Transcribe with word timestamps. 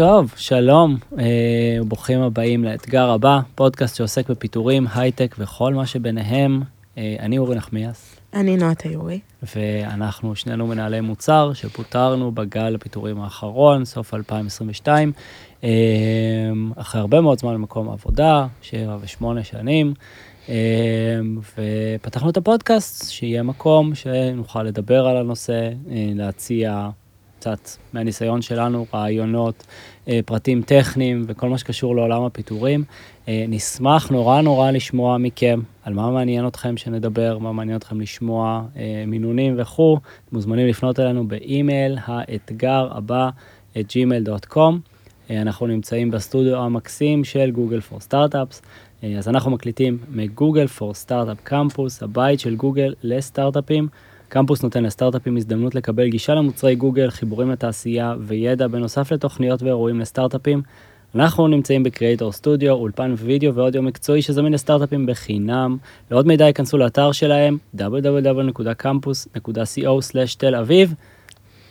טוב, 0.00 0.32
שלום, 0.36 0.96
אה, 1.18 1.78
ברוכים 1.86 2.20
הבאים 2.20 2.64
לאתגר 2.64 3.10
הבא, 3.10 3.40
פודקאסט 3.54 3.96
שעוסק 3.96 4.30
בפיטורים, 4.30 4.86
הייטק 4.94 5.36
וכל 5.38 5.74
מה 5.74 5.86
שביניהם. 5.86 6.62
אה, 6.98 7.16
אני 7.18 7.38
אורי 7.38 7.56
נחמיאס, 7.56 8.16
אני 8.34 8.56
נועה 8.56 8.74
תיורי. 8.74 9.20
ואנחנו 9.54 10.36
שנינו 10.36 10.66
מנהלי 10.66 11.00
מוצר 11.00 11.52
שפוטרנו 11.54 12.32
בגל 12.32 12.74
הפיטורים 12.74 13.20
האחרון, 13.20 13.84
סוף 13.84 14.14
2022, 14.14 15.12
אה, 15.64 15.68
אחרי 16.76 17.00
הרבה 17.00 17.20
מאוד 17.20 17.38
זמן 17.38 17.54
במקום 17.54 17.88
העבודה, 17.88 18.46
שבע 18.62 18.96
ושמונה 19.00 19.44
שנים, 19.44 19.94
ופתחנו 21.98 22.30
את 22.30 22.36
הפודקאסט, 22.36 23.10
שיהיה 23.10 23.42
מקום 23.42 23.94
שנוכל 23.94 24.62
לדבר 24.62 25.06
על 25.06 25.16
הנושא, 25.16 25.70
להציע 26.14 26.88
קצת 27.40 27.68
מהניסיון 27.92 28.42
שלנו, 28.42 28.86
רעיונות, 28.94 29.66
אה, 30.08 30.20
פרטים 30.26 30.62
טכניים 30.62 31.24
וכל 31.28 31.48
מה 31.48 31.58
שקשור 31.58 31.96
לעולם 31.96 32.22
הפיטורים. 32.22 32.84
אה, 33.28 33.44
נשמח 33.48 34.10
נורא 34.10 34.40
נורא 34.40 34.70
לשמוע 34.70 35.18
מכם 35.18 35.60
על 35.82 35.94
מה 35.94 36.10
מעניין 36.10 36.46
אתכם 36.46 36.76
שנדבר, 36.76 37.38
מה 37.38 37.52
מעניין 37.52 37.76
אתכם 37.76 38.00
לשמוע, 38.00 38.62
אה, 38.76 39.04
מינונים 39.06 39.54
וכו'. 39.58 39.98
מוזמנים 40.32 40.66
לפנות 40.66 41.00
אלינו 41.00 41.28
באימייל 41.28 41.98
האתגר 42.04 42.88
הבא 42.90 43.30
at 43.78 43.86
gmail.com. 43.92 44.74
אנחנו 45.30 45.66
נמצאים 45.66 46.10
בסטודיו 46.10 46.56
המקסים 46.56 47.24
של 47.24 47.50
Google 47.50 47.80
for 47.80 48.00
Startups. 48.00 48.62
אז 49.18 49.28
אנחנו 49.28 49.50
מקליטים 49.50 49.98
מ 50.10 50.18
Google 50.18 50.66
for 50.66 50.94
Startups 50.94 51.38
Campus, 51.42 52.02
הבית 52.02 52.40
של 52.40 52.56
גוגל 52.56 52.94
לסטארט-אפים. 53.02 53.88
קמפוס 54.30 54.62
נותן 54.62 54.84
לסטארט-אפים 54.84 55.36
הזדמנות 55.36 55.74
לקבל 55.74 56.08
גישה 56.08 56.34
למוצרי 56.34 56.74
גוגל, 56.74 57.10
חיבורים 57.10 57.50
לתעשייה 57.50 58.14
וידע 58.20 58.66
בנוסף 58.66 59.12
לתוכניות 59.12 59.62
ואירועים 59.62 60.00
לסטארט-אפים. 60.00 60.62
אנחנו 61.14 61.48
נמצאים 61.48 61.82
בקריאטור 61.82 62.32
סטודיו, 62.32 62.72
אולפן 62.72 63.14
וידאו 63.18 63.54
ואודיו 63.54 63.82
מקצועי 63.82 64.22
שזמין 64.22 64.52
לסטארט-אפים 64.52 65.06
בחינם. 65.06 65.76
לעוד 66.10 66.26
מידע 66.26 66.44
ייכנסו 66.44 66.78
לאתר 66.78 67.12
שלהם 67.12 67.58
www.campus.co/תל 67.76 70.54
אביב. 70.54 70.94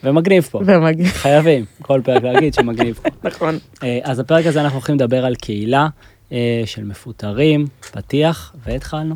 ומגניב 0.03 0.43
פה. 0.43 0.61
ומגניב. 0.65 1.07
חייבים, 1.07 1.65
כל 1.81 2.01
פרק 2.03 2.23
להגיד 2.23 2.53
שמגניב 2.53 2.99
פה. 3.03 3.09
נכון. 3.29 3.57
אה, 3.83 3.99
אז 4.03 4.19
הפרק 4.19 4.45
הזה 4.45 4.61
אנחנו 4.61 4.77
הולכים 4.77 4.95
לדבר 4.95 5.25
על 5.25 5.35
קהילה 5.35 5.87
אה, 6.31 6.63
של 6.65 6.83
מפוטרים, 6.83 7.67
פתיח, 7.91 8.55
והתחלנו. 8.65 9.15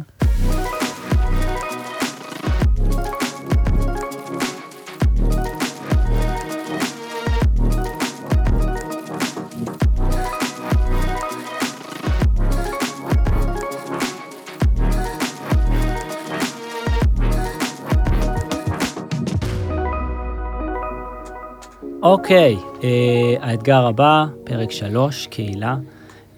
אוקיי, 22.03 22.57
אה, 22.83 23.35
האתגר 23.39 23.85
הבא, 23.85 24.25
פרק 24.43 24.71
3, 24.71 25.27
קהילה. 25.27 25.77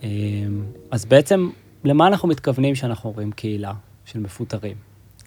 אה, 0.03 0.09
אז 0.91 1.05
בעצם, 1.05 1.49
למה 1.83 2.07
אנחנו 2.07 2.27
מתכוונים 2.27 2.73
כשאנחנו 2.73 3.09
אומרים 3.09 3.31
קהילה 3.31 3.73
של 4.05 4.19
מפוטרים? 4.19 4.75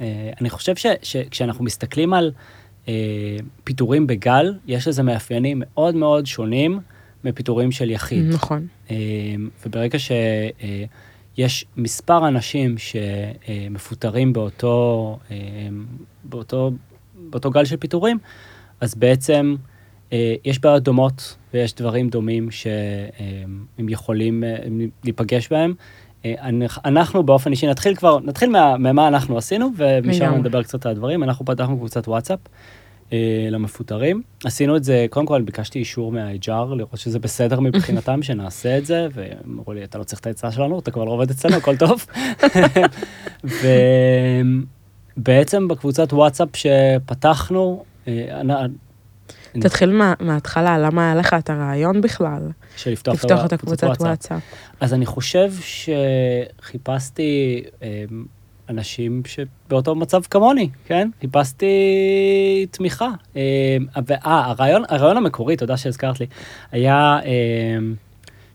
אה, 0.01 0.31
אני 0.41 0.51
חושב 0.51 0.77
ש, 0.77 0.87
שכשאנחנו 1.03 1.65
מסתכלים 1.65 2.15
על 2.15 2.33
אה, 2.89 3.37
פיטורים 3.65 4.07
בגל, 4.07 4.55
יש 4.67 4.89
לזה 4.89 5.03
מאפיינים 5.03 5.63
מאוד 5.65 5.95
מאוד 5.95 6.27
שונים 6.27 6.81
מפיטורים 7.25 7.73
של 7.73 7.91
יחיד. 7.91 8.25
נכון. 8.29 8.67
אה, 8.91 8.97
וברגע 9.67 9.99
שיש 9.99 11.65
מספר 11.77 12.29
אנשים 12.29 12.75
שמפוטרים 12.79 14.33
באותו, 14.33 15.19
באותו, 16.25 16.71
באותו 17.31 17.51
גל 17.51 17.65
של 17.65 17.77
פיטורים, 17.77 18.19
אז 18.81 18.95
בעצם 18.95 19.57
יש 20.45 20.61
בעיות 20.61 20.83
דומות 20.83 21.37
ויש 21.55 21.75
דברים 21.75 22.09
דומים 22.09 22.51
שהם 22.51 23.89
יכולים 23.89 24.45
אה, 24.45 24.57
להיפגש 25.05 25.49
בהם. 25.49 25.75
אה, 26.25 26.35
אנחנו 26.85 27.23
באופן 27.23 27.51
אישי 27.51 27.67
נתחיל 27.67 27.95
כבר, 27.95 28.19
נתחיל 28.21 28.51
מה, 28.51 28.77
ממה 28.77 29.09
אנחנו 29.09 29.39
עשינו 29.39 29.71
ומשם 29.77 30.35
נדבר 30.35 30.63
קצת 30.63 30.87
על 30.87 30.93
הדברים. 30.93 31.23
אנחנו 31.23 31.45
פתחנו 31.45 31.77
קבוצת 31.77 32.09
וואטסאפ 32.09 32.39
למפוטרים. 33.51 34.23
עשינו 34.45 34.77
את 34.77 34.85
זה, 34.85 35.07
קודם 35.11 35.27
כל 35.27 35.43
ביקשתי 35.43 35.79
אישור 35.79 36.13
מה-HR 36.13 36.75
לראות 36.77 36.99
שזה 36.99 37.19
בסדר 37.19 37.61
מבחינתם 37.61 38.23
שנעשה 38.23 38.79
את 38.79 38.87
זה, 38.87 39.09
ואמרו 39.15 39.73
לי, 39.73 39.85
אתה 39.85 39.99
לא 39.99 40.05
צריך 40.05 40.21
את 40.21 40.27
העצה 40.27 40.53
שלנו, 40.53 40.79
אתה 40.79 40.91
כבר 40.91 41.05
לא 41.05 41.11
עובד 41.11 41.31
אצלנו, 41.31 41.57
הכל 41.57 41.77
טוב. 41.77 42.07
ובעצם 45.19 45.69
בקבוצת 45.69 46.13
וואטסאפ 46.13 46.49
שפתחנו, 46.55 47.85
תתחיל 49.61 49.91
מה, 49.91 50.15
מההתחלה, 50.21 50.79
למה 50.79 51.07
היה 51.07 51.15
לך 51.15 51.35
את 51.35 51.51
הרעיון 51.51 52.01
בכלל? 52.01 52.43
של 52.77 52.91
לפתוח, 52.91 53.45
את 53.45 53.53
הקבוצת 53.53 53.87
וואטסאפ. 54.01 54.43
אז 54.81 54.95
אני 54.95 55.07
חושב 55.07 55.53
שחיפשתי 56.61 57.63
אמ, 57.83 58.25
אנשים 58.69 59.23
שבאותו 59.27 59.95
מצב 59.95 60.23
כמוני, 60.23 60.69
כן? 60.85 61.11
חיפשתי 61.21 61.67
תמיכה. 62.71 63.09
ואה, 64.07 64.45
הרעיון, 64.47 64.83
הרעיון 64.89 65.17
המקורי, 65.17 65.57
תודה 65.57 65.77
שהזכרת 65.77 66.21
לי, 66.21 66.27
היה 66.73 67.19
אמ, 67.25 67.95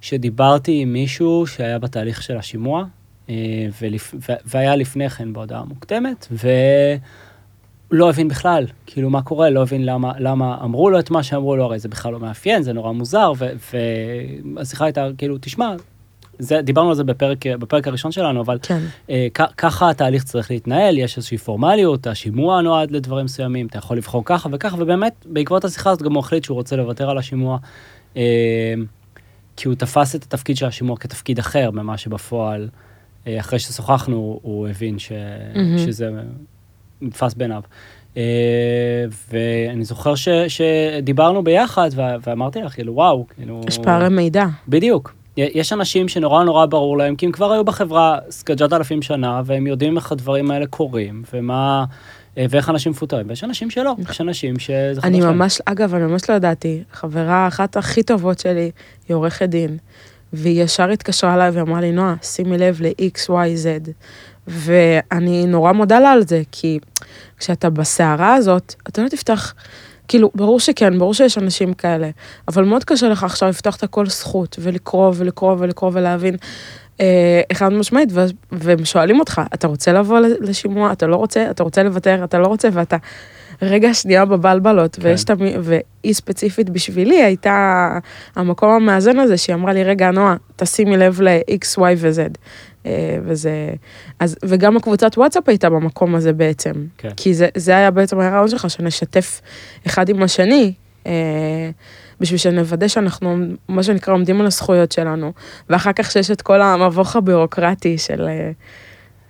שדיברתי 0.02 0.82
עם 0.82 0.94
מישהו 0.94 1.48
שהיה 1.48 1.80
בתהליך 1.80 2.22
של 2.22 2.38
השימוע, 2.38 2.86
אה, 3.30 3.36
ולפ... 3.82 4.16
והיה 4.46 4.76
לפני 4.76 5.10
כן 5.10 5.34
בהודעה 5.34 5.64
מוקדמת, 5.64 6.28
ו... 6.32 6.48
לא 7.94 8.10
הבין 8.10 8.28
בכלל, 8.28 8.66
כאילו 8.86 9.10
מה 9.10 9.22
קורה, 9.22 9.50
לא 9.50 9.62
הבין 9.62 9.86
למה, 9.86 10.12
למה 10.20 10.58
אמרו 10.64 10.90
לו 10.90 11.00
את 11.00 11.12
מה 11.12 11.24
שאמרו 11.24 11.56
לו, 11.56 11.64
הרי 11.64 11.80
זה 11.80 11.90
בכלל 11.90 12.12
לא 12.12 12.20
מאפיין, 12.20 12.64
זה 12.64 12.74
נורא 12.74 12.92
מוזר, 12.92 13.32
והשיחה 14.56 14.86
הייתה 14.86 15.08
כאילו, 15.18 15.38
תשמע, 15.42 15.76
זה, 16.40 16.62
דיברנו 16.62 16.90
על 16.90 16.96
זה 16.96 17.04
בפרק, 17.04 17.48
בפרק 17.48 17.88
הראשון 17.88 18.12
שלנו, 18.12 18.42
אבל 18.42 18.58
כן. 18.62 18.80
אה, 19.10 19.28
ככה 19.58 19.90
התהליך 19.90 20.24
צריך 20.24 20.52
להתנהל, 20.52 20.98
יש 20.98 21.18
איזושהי 21.18 21.38
פורמליות, 21.38 22.08
השימוע 22.08 22.62
נועד 22.62 22.92
לדברים 22.92 23.26
מסוימים, 23.26 23.68
אתה 23.68 23.78
יכול 23.78 23.98
לבחור 23.98 24.22
ככה 24.26 24.50
וככה, 24.52 24.76
ובאמת, 24.80 25.14
בעקבות 25.26 25.66
השיחה 25.66 25.90
הזאת 25.90 26.02
גם 26.02 26.14
הוא 26.14 26.20
החליט 26.20 26.44
שהוא 26.44 26.56
רוצה 26.56 26.76
לוותר 26.76 27.10
על 27.10 27.18
השימוע, 27.18 27.58
אה, 28.18 28.74
כי 29.58 29.68
הוא 29.68 29.76
תפס 29.76 30.16
את 30.16 30.24
התפקיד 30.24 30.58
של 30.58 30.66
השימוע 30.66 30.98
כתפקיד 30.98 31.40
אחר 31.40 31.72
ממה 31.72 31.98
שבפועל, 31.98 32.70
אה, 33.28 33.40
אחרי 33.40 33.60
ששוחחנו, 33.60 34.40
הוא 34.42 34.68
הבין 34.68 35.00
ש, 35.00 35.12
mm-hmm. 35.12 35.78
שזה 35.78 36.10
נתפס 37.04 37.34
בעיניו. 37.34 37.62
Uh, 38.14 38.18
ואני 39.32 39.86
זוכר 39.86 40.16
ש, 40.16 40.30
שדיברנו 40.48 41.44
ביחד 41.44 41.90
ואמרתי 41.96 42.62
לך 42.62 42.74
כאילו 42.74 42.94
וואו 42.94 43.26
כאילו 43.36 43.62
יש 43.68 43.78
פערי 43.78 44.10
מידע. 44.10 44.46
בדיוק. 44.68 45.14
יש 45.38 45.74
אנשים 45.74 46.08
שנורא 46.08 46.44
נורא 46.44 46.66
ברור 46.66 46.98
להם 46.98 47.16
כי 47.16 47.26
הם 47.26 47.32
כבר 47.32 47.52
היו 47.52 47.64
בחברה 47.64 48.18
סקג'ת 48.30 48.74
אלפים 48.74 49.02
שנה 49.02 49.42
והם 49.46 49.68
יודעים 49.68 49.98
איך 49.98 50.12
הדברים 50.12 50.52
האלה 50.52 50.68
קורים 50.68 51.24
ומה 51.34 51.86
אה, 52.38 52.46
ואיך 52.50 52.70
אנשים 52.70 52.92
מפוטרים. 52.92 53.30
ויש 53.30 53.44
אנשים 53.44 53.70
שלא. 53.70 53.96
יש 54.10 54.22
אנשים 54.22 54.60
שזה 54.60 55.02
אני 55.04 55.22
ממש. 55.22 55.62
אגב 55.66 55.96
אני 55.96 56.04
ממש 56.04 56.30
לא 56.30 56.36
ידעתי. 56.36 56.84
חברה 56.92 57.48
אחת 57.48 57.78
הכי 57.78 58.04
טובות 58.04 58.40
שלי 58.40 58.72
היא 59.08 59.16
עורכת 59.16 59.50
דין 59.50 59.78
והיא 60.34 60.64
ישר 60.64 60.90
התקשרה 60.90 61.34
אליי 61.34 61.50
ואמרה 61.50 61.82
לי 61.82 61.92
נועה 61.92 62.16
שימי 62.22 62.58
לב 62.58 62.82
ל-x 62.82 63.30
y 63.30 63.30
z 63.64 63.90
ואני 64.48 65.46
נורא 65.46 65.72
מודה 65.72 66.00
לה 66.00 66.12
על 66.12 66.28
זה, 66.28 66.42
כי 66.52 66.80
כשאתה 67.38 67.70
בסערה 67.70 68.34
הזאת, 68.34 68.76
אתה 68.88 69.02
לא 69.02 69.08
תפתח, 69.08 69.54
כאילו, 70.08 70.32
ברור 70.36 70.60
שכן, 70.60 71.00
ברור 71.00 71.14
שיש 71.14 71.38
אנשים 71.38 71.74
כאלה, 71.74 72.10
אבל 72.48 72.64
מאוד 72.64 72.84
קשה 72.84 73.10
לך 73.10 73.24
עכשיו 73.24 73.50
לפתוח 73.50 73.76
את 73.76 73.84
הכל 73.84 74.06
זכות, 74.06 74.56
ולקרוא 74.60 75.12
ולקרוא 75.16 75.56
ולקרוא 75.60 75.92
ולהבין. 75.94 76.36
אה, 77.02 77.42
אחד 77.52 77.74
משמעית, 77.74 78.10
והם 78.52 78.86
שואלים 78.86 79.20
אותך, 79.20 79.42
אתה 79.54 79.68
רוצה 79.68 79.94
לבוא 79.94 80.20
לשימוע, 80.20 80.92
אתה 80.92 81.08
לא 81.08 81.16
רוצה, 81.16 81.50
אתה 81.50 81.64
רוצה 81.64 81.84
לוותר, 81.84 82.24
אתה 82.24 82.40
לא 82.40 82.48
רוצה, 82.48 82.70
ואתה 82.74 82.98
רגע 83.62 83.94
שנייה 83.94 84.26
בבלבלות, 84.26 84.96
כן. 84.96 85.02
ויש 85.08 85.24
תמיד, 85.24 85.56
והיא 85.62 86.14
ספציפית 86.14 86.70
בשבילי 86.70 87.24
הייתה 87.24 87.90
המקום 88.36 88.70
המאזן 88.70 89.20
הזה, 89.20 89.38
שהיא 89.38 89.56
אמרה 89.56 89.74
לי, 89.74 89.84
רגע, 89.84 90.12
נועה, 90.12 90.36
תשימי 90.56 90.98
לב 90.98 91.22
ל-X, 91.22 91.80
Y 91.80 91.82
ו-Z. 91.98 92.38
אה, 92.86 93.18
וזה, 93.24 93.70
אז, 94.20 94.36
וגם 94.46 94.78
הקבוצת 94.78 95.18
וואטסאפ 95.18 95.50
הייתה 95.50 95.70
במקום 95.70 96.16
הזה 96.16 96.34
בעצם. 96.34 96.72
כן. 96.98 97.10
כי 97.18 97.34
זה, 97.34 97.48
זה 97.58 97.78
היה 97.78 97.92
בעצם 97.92 98.20
הרעיון 98.20 98.48
שלך, 98.48 98.70
שנשתף 98.70 99.42
אחד 99.88 100.10
עם 100.10 100.24
השני, 100.24 100.74
אה, 101.08 101.70
בשביל 102.20 102.38
שנוודא 102.38 102.88
שאנחנו, 102.88 103.38
מה 103.68 103.84
שנקרא, 103.84 104.14
עומדים 104.14 104.42
על 104.42 104.46
הזכויות 104.46 104.92
שלנו, 104.92 105.34
ואחר 105.70 105.94
כך 105.94 106.12
שיש 106.12 106.32
את 106.32 106.42
כל 106.42 106.62
המבוך 106.62 107.16
הבירוקרטי 107.16 107.98
של... 107.98 108.28
אה, 108.28 108.52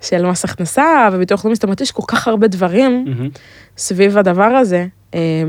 של 0.01 0.25
מס 0.25 0.45
הכנסה 0.45 1.09
וביטוח 1.13 1.45
לאומי, 1.45 1.55
זאת 1.55 1.63
אומרת, 1.63 1.81
יש 1.81 1.91
כל 1.91 2.03
כך 2.07 2.27
הרבה 2.27 2.47
דברים 2.47 3.05
mm-hmm. 3.07 3.39
סביב 3.77 4.17
הדבר 4.17 4.43
הזה, 4.43 4.85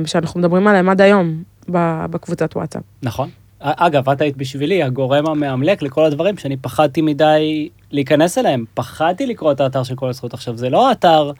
שאנחנו 0.07 0.41
מדברים 0.41 0.67
עליהם 0.67 0.89
עד 0.89 1.00
היום 1.00 1.43
בקבוצת 1.69 2.57
וואטסאפ. 2.57 2.83
נכון. 3.03 3.31
אגב, 3.64 4.08
את 4.08 4.20
היית 4.20 4.37
בשבילי 4.37 4.82
הגורם 4.82 5.26
המאמלק 5.26 5.82
לכל 5.82 6.05
הדברים 6.05 6.38
שאני 6.38 6.56
פחדתי 6.56 7.00
מדי 7.00 7.69
להיכנס 7.90 8.38
אליהם. 8.38 8.64
פחדתי 8.75 9.26
לקרוא 9.26 9.52
את 9.52 9.61
האתר 9.61 9.82
של 9.82 9.94
כל 9.94 10.08
הזכות. 10.08 10.34
עכשיו, 10.34 10.56
זה 10.56 10.70
לא 10.70 10.93
אתר 10.93 11.32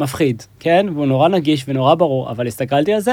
מפחיד, 0.00 0.42
כן? 0.60 0.86
והוא 0.94 1.06
נורא 1.06 1.28
נגיש 1.28 1.64
ונורא 1.68 1.94
ברור, 1.94 2.30
אבל 2.30 2.46
הסתכלתי 2.46 2.92
על 2.92 3.00
זה, 3.00 3.12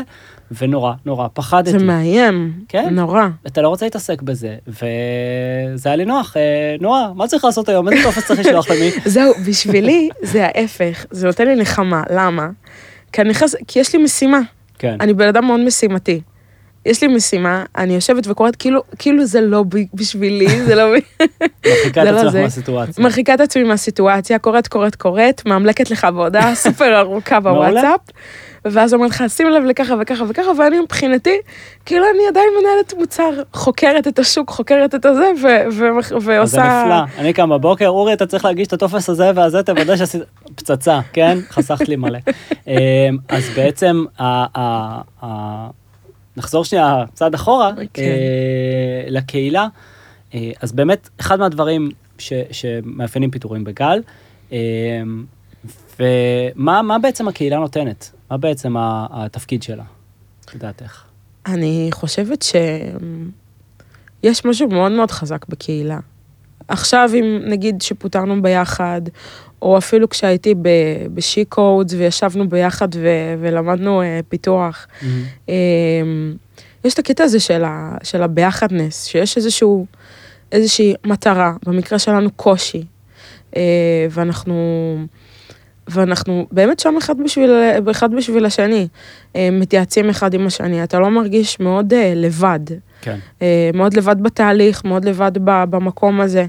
ונורא, 0.52 0.94
נורא 1.06 1.28
פחדתי. 1.34 1.72
זה 1.72 1.86
מאיים, 1.86 2.54
כן? 2.68 2.94
נורא. 2.94 3.28
אתה 3.48 3.62
לא 3.62 3.70
רוצה 3.70 3.86
להתעסק 3.86 4.22
בזה, 4.22 4.56
וזה 4.68 5.90
היה 5.90 5.96
לי 5.96 6.06
נוח. 6.06 6.38
אה, 6.38 6.76
נורא, 6.82 7.08
מה 7.16 7.28
צריך 7.28 7.46
לעשות 7.46 7.70
היום? 7.70 7.90
איזה 7.90 8.04
טופס 8.04 8.28
צריך 8.28 8.40
לשלוח 8.40 8.70
למי? 8.70 8.92
זהו, 9.16 9.34
בשבילי 9.48 10.10
זה 10.22 10.46
ההפך, 10.46 11.06
זה 11.12 11.28
נותן 11.28 11.48
לי 11.48 11.56
נחמה, 11.56 12.04
למה? 12.10 12.50
כי 13.12 13.22
אני 13.22 13.30
נכנס, 13.30 13.56
כי 13.68 13.80
יש 13.80 13.96
לי 13.96 14.04
משימה, 14.04 14.40
כן. 14.80 14.98
אני 15.00 15.14
בן 15.14 15.28
אדם 15.28 15.46
מאוד 15.46 15.60
משימתי. 15.60 16.22
יש 16.88 17.02
לי 17.02 17.08
משימה, 17.08 17.64
אני 17.78 17.94
יושבת 17.94 18.28
וקוראת, 18.28 18.56
כאילו, 18.56 18.82
כאילו 19.00 19.26
זה 19.26 19.42
לא 19.42 19.64
בשבילי, 19.94 20.62
זה 20.66 20.76
לא... 20.76 20.84
מרחיקה 21.68 22.02
את 22.02 22.08
זה 22.08 22.12
לא 22.12 22.20
עצמך. 22.20 22.36
מהסיטואציה. 22.42 23.04
מרחיקה 23.04 23.34
את 23.34 23.40
עצמי 23.40 23.64
מהסיטואציה, 23.64 24.40
קוראת, 24.40 24.68
קוראת, 24.68 24.96
קוראת, 24.96 25.46
מאמלקת 25.46 25.92
לך 25.92 26.04
בהודעה 26.04 26.56
סופר 26.64 27.00
ארוכה. 27.00 27.40
בוואטסאפ, 27.40 28.00
ואז 28.66 28.94
אומרת 28.94 29.10
לך, 29.10 29.24
שים 29.28 29.50
לב 29.50 29.64
לככה 29.64 29.96
וככה 30.02 30.24
וככה, 30.30 30.52
ואני 30.60 30.80
מבחינתי, 30.80 31.38
כאילו 31.86 32.06
אני 32.16 32.28
עדיין 32.28 32.48
מנהלת 32.60 32.94
מוצר, 32.98 33.30
חוקרת 33.54 34.08
את 34.08 34.20
השוק, 34.20 34.50
חוקרת 34.50 34.96
את 34.96 35.06
הזה, 35.06 35.32
ו- 35.42 35.72
ו- 35.72 36.00
אז 36.00 36.08
זה 36.08 36.16
ועושה... 36.26 36.84
נפלא. 36.84 37.22
אני 37.22 37.34
קם 37.34 37.50
בבוקר, 37.50 37.88
אורי, 37.88 38.14
אתה 38.14 38.26
צריך 38.26 38.46
להגיש 38.46 38.68
את 38.68 38.74
הטופס 38.74 39.10
הזה 39.10 39.32
והזה, 39.36 39.64
תוודא 39.64 39.96
שעשית... 39.96 40.22
פצצה, 40.56 41.00
כן? 41.14 41.38
חסכת 41.50 41.90
לי 41.90 41.96
מלא. 41.96 42.20
אמ, 42.68 42.74
אז 43.30 43.50
בעצם, 43.56 44.06
נחזור 46.38 46.66
שנייה 46.66 47.04
צעד 47.14 47.34
אחורה, 47.34 47.72
כן. 47.94 48.02
אה, 48.04 49.10
לקהילה. 49.10 49.68
אה, 50.34 50.52
אז 50.62 50.72
באמת, 50.72 51.10
אחד 51.20 51.40
מהדברים 51.40 51.90
ש- 52.18 52.34
שמאפיינים 52.52 53.32
פיטורים 53.32 53.64
בגל, 53.64 54.02
אמ, 54.52 54.58
ומה 56.00 56.82
מה 56.82 57.00
בעצם 57.00 57.28
הקהילה 57.28 57.58
נותנת? 57.58 58.12
מה 58.32 58.38
בעצם 58.38 58.76
התפקיד 59.12 59.64
שלה, 59.64 59.84
לדעתך? 60.56 61.04
אני 61.46 61.88
חושבת 61.92 62.42
שיש 62.42 64.46
משהו 64.46 64.70
מאוד 64.70 64.92
מאוד 64.92 65.12
חזק 65.12 65.46
בקהילה. 65.50 66.00
עכשיו, 66.68 67.10
אם 67.14 67.40
נגיד 67.46 67.82
שפוטרנו 67.82 68.42
ביחד, 68.42 69.02
או 69.62 69.78
אפילו 69.78 70.10
כשהייתי 70.10 70.54
בשי 71.14 71.46
קודס 71.46 71.94
וישבנו 71.98 72.50
ביחד 72.50 72.88
ו- 72.96 73.34
ולמדנו 73.40 74.02
אה, 74.02 74.20
פיתוח, 74.30 74.88
אה, 75.50 75.54
יש 76.86 76.94
את 76.94 77.00
הקטע 77.00 77.24
הזה 77.24 77.40
של, 77.40 77.64
ה- 77.64 77.98
של 78.04 78.24
הביחדנס, 78.24 79.06
שיש 79.06 79.38
איזשהו, 79.38 79.86
איזושהי 80.52 80.94
מטרה, 81.06 81.54
במקרה 81.66 82.00
שלנו 82.00 82.32
קושי, 82.32 82.84
אה, 83.56 83.62
ואנחנו, 84.10 84.98
ואנחנו 85.88 86.48
באמת 86.52 86.80
שם 86.80 86.96
אחד 86.98 87.16
בשביל, 87.24 87.52
אחד 87.92 88.16
בשביל 88.16 88.46
השני, 88.46 88.88
אה, 89.36 89.50
מתייעצים 89.52 90.10
אחד 90.10 90.34
עם 90.34 90.48
השני, 90.48 90.84
אתה 90.84 91.00
לא 91.00 91.10
מרגיש 91.10 91.60
מאוד 91.60 91.94
אה, 91.94 92.14
לבד, 92.16 92.60
כן. 93.02 93.18
אה, 93.42 93.70
מאוד 93.74 93.94
לבד 93.94 94.16
בתהליך, 94.24 94.86
מאוד 94.86 95.06
לבד 95.06 95.32
ב- 95.44 95.64
במקום 95.70 96.22
הזה. 96.22 96.46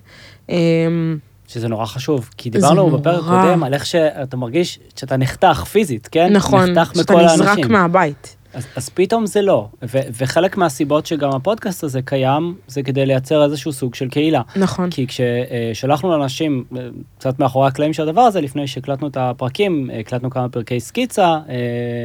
שזה 1.48 1.68
נורא 1.68 1.86
חשוב, 1.86 2.30
כי 2.36 2.50
דיברנו 2.50 2.74
נורא. 2.74 2.98
בפרק 2.98 3.24
קודם 3.24 3.64
על 3.64 3.74
איך 3.74 3.86
שאתה 3.86 4.36
מרגיש 4.36 4.78
שאתה 4.96 5.16
נחתך 5.16 5.64
פיזית, 5.72 6.08
כן? 6.12 6.32
נכון, 6.32 6.70
נחתך 6.70 6.94
שאתה 6.94 7.12
מכל 7.12 7.24
נזרק 7.24 7.48
האנשים. 7.48 7.72
מהבית. 7.72 8.36
אז, 8.58 8.66
אז 8.76 8.88
פתאום 8.88 9.26
זה 9.26 9.42
לא, 9.42 9.68
ו- 9.82 10.08
וחלק 10.18 10.56
מהסיבות 10.56 11.06
שגם 11.06 11.30
הפודקאסט 11.30 11.84
הזה 11.84 12.02
קיים, 12.02 12.54
זה 12.66 12.82
כדי 12.82 13.06
לייצר 13.06 13.44
איזשהו 13.44 13.72
סוג 13.72 13.94
של 13.94 14.08
קהילה. 14.08 14.42
נכון. 14.56 14.90
כי 14.90 15.06
כששלחנו 15.06 16.10
לאנשים, 16.10 16.64
אה, 16.76 16.88
קצת 17.18 17.38
מאחורי 17.38 17.68
הקלעים 17.68 17.92
של 17.92 18.02
הדבר 18.02 18.20
הזה, 18.20 18.40
לפני 18.40 18.66
שהקלטנו 18.66 19.08
את 19.08 19.16
הפרקים, 19.16 19.90
אה, 19.92 19.98
הקלטנו 19.98 20.30
כמה 20.30 20.48
פרקי 20.48 20.80
סקיצה, 20.80 21.22
אה, 21.24 21.38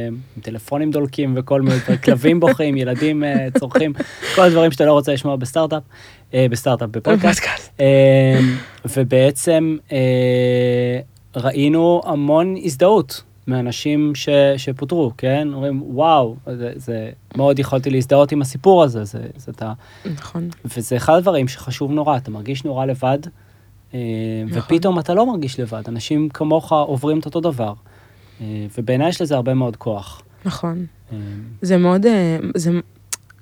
עם 0.08 0.42
טלפונים 0.42 0.90
דולקים 0.90 1.34
וכל 1.36 1.62
מיני 1.62 1.76
כלבים 2.04 2.40
בוכים, 2.40 2.76
ילדים 2.76 3.24
אה, 3.24 3.48
צורכים, 3.58 3.92
כל 4.34 4.42
הדברים 4.42 4.72
שאתה 4.72 4.84
לא 4.84 4.92
רוצה 4.92 5.12
לשמוע 5.12 5.36
בסטארט-אפ, 5.36 5.82
אה, 6.34 6.46
בסטארט-אפ, 6.50 6.88
בפודקאסט. 6.90 7.40
פודקאסט. 7.44 7.72
אה, 7.80 8.40
ובעצם 8.96 9.76
אה, 9.92 11.00
ראינו 11.36 12.00
המון 12.04 12.54
הזדהות 12.64 13.22
מאנשים 13.46 14.14
ש, 14.14 14.28
שפוטרו, 14.56 15.12
כן? 15.18 15.48
אומרים, 15.52 15.82
וואו, 15.82 16.36
זה, 16.46 16.72
זה 16.76 17.10
מאוד 17.36 17.58
יכולתי 17.58 17.90
להזדהות 17.90 18.32
עם 18.32 18.42
הסיפור 18.42 18.82
הזה, 18.82 19.04
זה, 19.04 19.26
זה 19.36 19.52
אתה, 19.52 19.72
נכון. 20.14 20.48
וזה 20.64 20.96
אחד 20.96 21.14
הדברים 21.14 21.48
שחשוב 21.48 21.90
נורא, 21.90 22.16
אתה 22.16 22.30
מרגיש 22.30 22.64
נורא 22.64 22.86
לבד, 22.86 23.18
אה, 23.94 24.00
נכון. 24.46 24.58
ופתאום 24.58 24.98
אתה 24.98 25.14
לא 25.14 25.26
מרגיש 25.26 25.60
לבד, 25.60 25.82
אנשים 25.88 26.28
כמוך 26.28 26.72
עוברים 26.72 27.18
את 27.18 27.24
אותו 27.24 27.40
דבר, 27.40 27.72
אה, 28.40 28.66
ובעיניי 28.78 29.08
יש 29.08 29.22
לזה 29.22 29.34
הרבה 29.34 29.54
מאוד 29.54 29.76
כוח. 29.76 30.22
נכון. 30.44 30.86
אה, 31.12 31.18
זה 31.62 31.76
מאוד, 31.76 32.06
זה, 32.54 32.70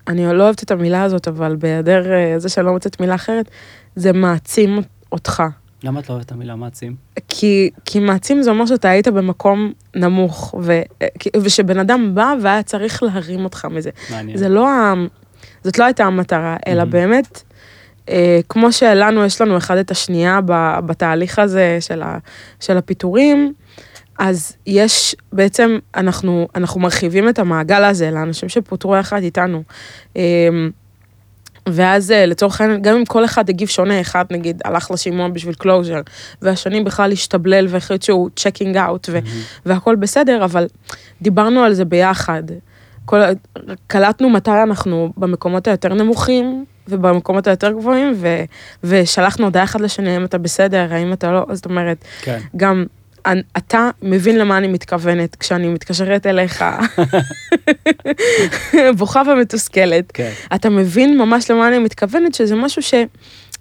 אני 0.09 0.27
לא 0.33 0.45
אוהבת 0.45 0.63
את 0.63 0.71
המילה 0.71 1.03
הזאת, 1.03 1.29
אבל 1.29 1.57
בהיעדר 1.57 2.05
זה 2.37 2.49
שאני 2.49 2.67
לא 2.67 2.73
מוצאת 2.73 3.01
מילה 3.01 3.15
אחרת, 3.15 3.51
זה 3.97 4.13
מעצים 4.13 4.81
אותך. 5.13 5.43
למה 5.85 6.01
את 6.01 6.09
לא 6.09 6.15
אוהבת 6.15 6.27
את 6.27 6.33
המילה 6.33 6.57
מעצים? 6.57 6.97
כי, 7.29 7.71
כי 7.85 7.99
מעצים 8.01 8.43
זה 8.43 8.51
אומר 8.51 8.67
שאתה 8.67 8.89
היית 8.91 9.09
במקום 9.09 9.73
נמוך, 9.97 10.55
ו, 10.63 10.81
ושבן 11.43 11.79
אדם 11.79 12.11
בא 12.15 12.35
והיה 12.43 12.63
צריך 12.63 13.03
להרים 13.03 13.45
אותך 13.45 13.65
מזה. 13.71 13.91
מעניין. 14.11 14.37
זה 14.39 14.49
לא, 14.49 14.69
ה- 14.69 14.95
זאת 15.65 15.79
לא 15.79 15.85
הייתה 15.85 16.05
המטרה, 16.05 16.57
אלא 16.67 16.83
Mhm. 16.83 16.87
באמת, 16.87 17.43
אה, 18.09 18.41
כמו 18.49 18.73
שלנו, 18.73 19.25
יש 19.25 19.41
לנו 19.41 19.57
אחד 19.57 19.77
את 19.77 19.91
השנייה 19.91 20.41
ב- 20.45 20.79
בתהליך 20.87 21.39
הזה 21.39 21.77
של, 21.81 22.03
ה, 22.03 22.19
של 22.61 22.77
הפיטורים, 22.77 23.53
אז 24.19 24.57
יש, 24.67 25.17
בעצם, 25.33 25.79
אנחנו, 25.95 26.49
אנחנו 26.55 26.81
מרחיבים 26.81 27.29
את 27.29 27.39
המעגל 27.39 27.85
הזה 27.85 28.11
לאנשים 28.11 28.49
שפוטרו 28.49 28.97
יחד 28.97 29.23
איתנו. 29.23 29.63
אה, 30.17 30.23
ואז 31.69 32.11
אה, 32.11 32.27
לצורך 32.27 32.61
העניין, 32.61 32.83
גם 32.83 32.97
אם 32.97 33.05
כל 33.05 33.25
אחד 33.25 33.49
הגיב 33.49 33.69
שונה, 33.69 34.01
אחד 34.01 34.25
נגיד 34.31 34.63
הלך 34.65 34.91
לשימוע 34.91 35.29
בשביל 35.29 35.55
closure, 35.55 36.01
והשני 36.43 36.85
בכלל 36.85 37.13
השתבלל 37.13 37.67
והחליט 37.69 38.03
שהוא 38.03 38.31
checking 38.37 38.77
out, 38.77 39.09
ו- 39.13 39.19
והכל 39.67 39.97
בסדר, 39.97 40.45
אבל 40.45 40.67
דיברנו 41.23 41.61
על 41.61 41.75
זה 41.75 41.85
ביחד. 41.85 42.43
כל, 43.05 43.21
קלטנו 43.87 44.31
מתי 44.31 44.51
אנחנו 44.51 45.13
במקומות 45.17 45.69
היותר 45.69 45.95
נמוכים 45.95 46.65
ובמקומות 46.89 47.47
היותר 47.47 47.73
גבוהים, 47.73 48.13
ו, 48.17 48.43
ושלחנו 48.85 49.45
הודעה 49.45 49.65
אחד 49.65 49.81
לשני, 49.81 50.11
האם 50.11 50.25
אתה 50.25 50.39
בסדר, 50.39 50.87
האם 50.91 51.13
אתה 51.13 51.33
לא, 51.33 51.47
זאת 51.53 51.65
אומרת, 51.65 52.05
כן. 52.23 52.39
גם 52.57 52.85
אתה 53.57 53.91
מבין 54.03 54.39
למה 54.39 54.59
אני 54.59 54.69
מתכוונת 54.69 55.35
כשאני 55.37 55.69
מתקשרת 55.69 56.27
אליך, 56.27 56.65
בוכה 58.99 59.23
ומתוסכלת. 59.33 60.13
כן. 60.13 60.31
אתה 60.55 60.71
מבין 60.71 61.19
ממש 61.19 61.51
למה 61.51 61.69
אני 61.69 61.79
מתכוונת, 61.79 62.35
שזה 62.35 62.55
משהו 62.57 62.83
ש... 62.83 62.95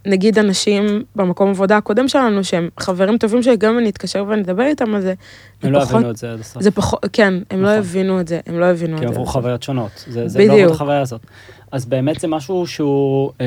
נגיד 0.05 0.39
אנשים 0.39 1.03
במקום 1.15 1.49
עבודה 1.49 1.77
הקודם 1.77 2.07
שלנו, 2.07 2.43
שהם 2.43 2.69
חברים 2.79 3.17
טובים 3.17 3.43
שלי, 3.43 3.57
גם 3.57 3.71
אם 3.73 3.79
אני 3.79 3.89
אתקשר 3.89 4.25
ואני 4.27 4.41
אדבר 4.41 4.63
איתם 4.63 4.95
על 4.95 5.01
זה, 5.01 5.13
הם 5.63 5.71
לא 5.71 5.79
פחות- 5.79 5.93
הבינו 5.95 6.09
את 6.11 6.17
זה 6.17 6.31
עד 6.31 6.39
הסוף. 6.39 6.63
זה 6.63 6.71
פחות, 6.71 6.99
כן, 7.13 7.33
הם 7.49 7.61
לא 7.61 7.67
נכון. 7.67 7.79
הבינו 7.79 8.19
את 8.19 8.27
זה, 8.27 8.39
הם 8.47 8.59
לא 8.59 8.65
הבינו 8.65 8.97
כי 8.97 9.03
את 9.03 9.07
זה. 9.07 9.13
עברו 9.13 9.25
חוויות 9.25 9.63
שונות. 9.63 10.05
זה, 10.07 10.27
זה 10.27 10.39
לא 10.39 10.43
עברו 10.43 10.55
את 10.57 10.61
בדיוק. 10.61 10.75
החוויה 10.75 11.01
הזאת. 11.01 11.21
אז 11.71 11.85
באמת 11.85 12.19
זה 12.19 12.27
משהו 12.27 12.67
שהוא 12.67 13.31
אה, 13.41 13.45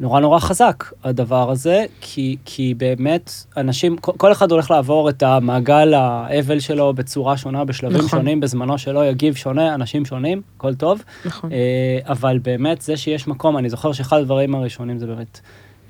נורא 0.00 0.20
נורא 0.20 0.38
חזק, 0.38 0.84
הדבר 1.04 1.50
הזה, 1.50 1.84
כי, 2.00 2.36
כי 2.44 2.74
באמת 2.74 3.30
אנשים, 3.56 3.96
כל, 3.96 4.32
אחד 4.32 4.52
הולך 4.52 4.70
לעבור 4.70 5.08
את 5.08 5.22
המעגל 5.22 5.94
האבל 5.94 6.60
שלו 6.60 6.94
בצורה 6.94 7.36
שונה, 7.36 7.64
בשלבים 7.64 7.98
נכון. 7.98 8.08
שונים, 8.08 8.40
בזמנו 8.40 8.78
שלו, 8.78 9.04
יגיב 9.04 9.34
שונה, 9.34 9.74
אנשים 9.74 10.04
שונים, 10.04 10.42
הכל 10.56 10.74
טוב. 10.74 11.02
נכון. 11.24 11.52
אה, 11.52 11.98
אבל 12.12 12.38
באמת 12.38 12.80
זה 12.80 12.96
שיש 12.96 13.28
מקום, 13.28 13.56
אני 13.58 13.70
זוכר 13.70 13.92
שאחד 13.92 14.18
הדברים 14.18 14.54
הראשונים 14.54 14.98
זה 14.98 15.06
באמת, 15.06 15.40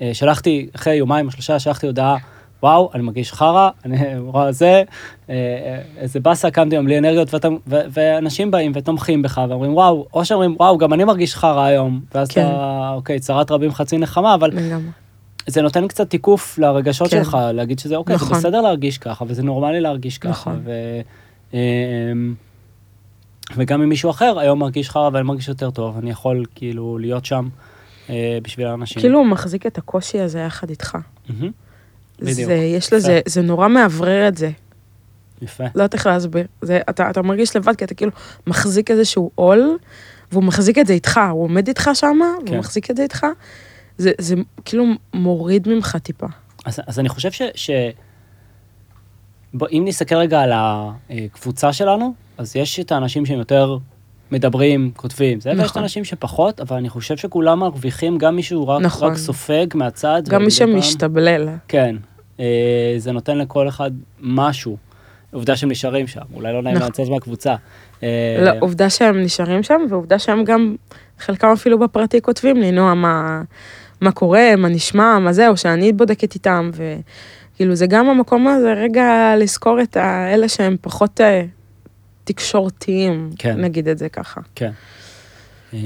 אה, 0.01 0.13
שלחתי, 0.13 0.67
אחרי 0.75 0.95
יומיים 0.95 1.25
או 1.27 1.31
שלושה, 1.31 1.59
שלחתי 1.59 1.87
הודעה, 1.87 2.17
וואו, 2.63 2.89
אני 2.93 3.03
מרגיש 3.03 3.33
חרא, 3.33 3.69
אני 3.85 4.17
רואה 4.19 4.51
זה, 4.51 4.65
אה, 4.65 4.83
אה, 5.29 5.81
איזה 5.97 6.19
באסה, 6.19 6.51
קמתי 6.51 6.75
היום 6.75 6.85
בלי 6.85 6.97
אנרגיות, 6.97 7.33
ואתה, 7.33 7.47
ו, 7.67 7.75
ואנשים 7.89 8.51
באים 8.51 8.71
ותומכים 8.75 9.21
בך, 9.21 9.41
ואומרים, 9.49 9.73
וואו, 9.73 10.05
או 10.13 10.25
שאומרים, 10.25 10.55
וואו, 10.59 10.77
גם 10.77 10.93
אני 10.93 11.03
מרגיש 11.03 11.35
חרא 11.35 11.63
היום, 11.63 12.01
ואז 12.15 12.27
כן. 12.31 12.41
אתה, 12.41 12.91
אוקיי, 12.95 13.19
צרת 13.19 13.51
רבים 13.51 13.73
חצי 13.73 13.97
נחמה, 13.97 14.33
אבל 14.33 14.49
לגמרי. 14.53 14.89
זה 15.47 15.61
נותן 15.61 15.87
קצת 15.87 16.09
תיקוף 16.09 16.57
לרגשות 16.57 17.09
כן. 17.11 17.23
שלך, 17.23 17.37
להגיד 17.53 17.79
שזה 17.79 17.95
אוקיי, 17.95 18.15
נכון. 18.15 18.27
זה 18.27 18.33
בסדר 18.33 18.61
להרגיש 18.61 18.97
ככה, 18.97 19.25
וזה 19.27 19.43
נורמלי 19.43 19.81
להרגיש 19.81 20.17
ככה. 20.17 20.29
נכון. 20.29 20.61
ו, 20.65 20.71
אה, 21.53 21.59
וגם 23.55 23.81
אם 23.81 23.89
מישהו 23.89 24.09
אחר 24.09 24.39
היום 24.39 24.59
מרגיש 24.59 24.89
חרא 24.89 25.09
ואני 25.13 25.23
מרגיש 25.23 25.47
יותר 25.47 25.71
טוב, 25.71 25.97
אני 25.97 26.09
יכול 26.09 26.45
כאילו 26.55 26.97
להיות 26.97 27.25
שם 27.25 27.49
אה, 28.09 28.37
בשביל 28.43 28.67
האנשים. 28.67 29.01
כאילו 29.01 29.19
הוא 29.19 29.27
מחזיק 29.27 29.65
את 29.65 29.77
הקושי 29.77 30.19
הזה 30.19 30.39
יחד 30.39 30.69
איתך. 30.69 30.97
מהמם. 31.29 31.51
בדיוק. 32.19 32.47
זה, 32.47 32.53
יש 32.53 32.93
לזה, 32.93 33.19
זה 33.25 33.41
נורא 33.41 33.67
מאוורר 33.67 34.27
את 34.27 34.37
זה. 34.37 34.49
יפה. 35.41 35.63
לא 35.63 35.69
יודעת 35.83 35.93
איך 35.93 36.07
להסביר. 36.07 36.45
זה, 36.61 36.79
אתה, 36.89 37.09
אתה 37.09 37.21
מרגיש 37.21 37.55
לבד 37.55 37.75
כי 37.75 37.85
אתה 37.85 37.93
כאילו 37.93 38.11
מחזיק 38.47 38.91
איזשהו 38.91 39.31
עול, 39.35 39.77
והוא 40.31 40.43
מחזיק 40.43 40.77
את 40.77 40.87
זה 40.87 40.93
איתך, 40.93 41.19
הוא 41.31 41.43
עומד 41.43 41.67
איתך 41.67 41.89
שם, 41.93 42.07
כן. 42.19 42.45
והוא 42.47 42.59
מחזיק 42.59 42.91
את 42.91 42.97
זה 42.97 43.03
איתך, 43.03 43.25
זה, 43.97 44.11
זה 44.17 44.35
כאילו 44.65 44.85
מוריד 45.13 45.67
ממך 45.69 45.97
טיפה. 46.03 46.27
אז, 46.65 46.79
אז 46.87 46.99
אני 46.99 47.09
חושב 47.09 47.31
ש... 47.31 47.41
ש... 47.55 47.69
בוא, 49.53 49.67
אם 49.71 49.83
נסתכל 49.87 50.15
רגע 50.15 50.41
על 50.41 50.51
הקבוצה 51.09 51.73
שלנו, 51.73 52.13
אז 52.37 52.55
יש 52.55 52.79
את 52.79 52.91
האנשים 52.91 53.25
שהם 53.25 53.39
יותר 53.39 53.77
מדברים, 54.31 54.91
כותבים, 54.95 55.39
זה, 55.39 55.49
ויש 55.49 55.59
נכון. 55.59 55.81
האנשים 55.81 56.03
שפחות, 56.03 56.59
אבל 56.61 56.77
אני 56.77 56.89
חושב 56.89 57.17
שכולם 57.17 57.59
מרוויחים, 57.59 58.17
גם 58.17 58.35
מישהו 58.35 58.67
רק, 58.67 58.81
נכון. 58.81 59.11
רק 59.11 59.17
סופג 59.17 59.67
מהצד. 59.75 60.21
גם 60.29 60.41
מי 60.41 60.47
ומדי 60.47 60.57
פעם- 60.59 60.81
שמשתבלל. 60.81 61.49
כן, 61.67 61.95
אה, 62.39 62.45
זה 62.97 63.11
נותן 63.11 63.37
לכל 63.37 63.67
אחד 63.67 63.91
משהו. 64.21 64.77
עובדה 65.33 65.55
שהם 65.55 65.69
נשארים 65.71 66.07
שם, 66.07 66.21
אולי 66.33 66.53
לא 66.53 66.61
נעים 66.63 66.75
נכון. 66.75 66.87
לצאת 66.89 67.09
מהקבוצה. 67.09 67.55
אה, 68.03 68.07
לא, 68.41 68.51
עובדה 68.59 68.89
שהם 68.89 69.21
נשארים 69.23 69.63
שם, 69.63 69.81
ועובדה 69.89 70.19
שהם 70.19 70.43
גם, 70.43 70.75
חלקם 71.19 71.47
אפילו 71.53 71.79
בפרטי 71.79 72.21
כותבים 72.21 72.57
לי, 72.57 72.71
נועה, 72.71 72.93
מה, 72.93 73.41
מה 74.01 74.11
קורה, 74.11 74.55
מה 74.57 74.67
נשמע, 74.69 75.19
מה 75.19 75.33
זה, 75.33 75.47
או 75.49 75.57
שאני 75.57 75.93
בודקת 75.93 76.33
איתם, 76.35 76.71
וכאילו 76.73 77.75
זה 77.75 77.87
גם 77.87 78.09
המקום 78.09 78.47
הזה, 78.47 78.73
רגע 78.73 79.33
לזכור 79.37 79.81
את 79.81 79.97
האלה 79.97 80.49
שהם 80.49 80.75
פחות 80.81 81.21
אה, 81.21 81.43
תקשורתיים, 82.25 83.29
כן. 83.37 83.61
נגיד 83.61 83.87
את 83.87 83.97
זה 83.97 84.09
ככה. 84.09 84.41
כן. 84.55 84.71
אה, 85.73 85.79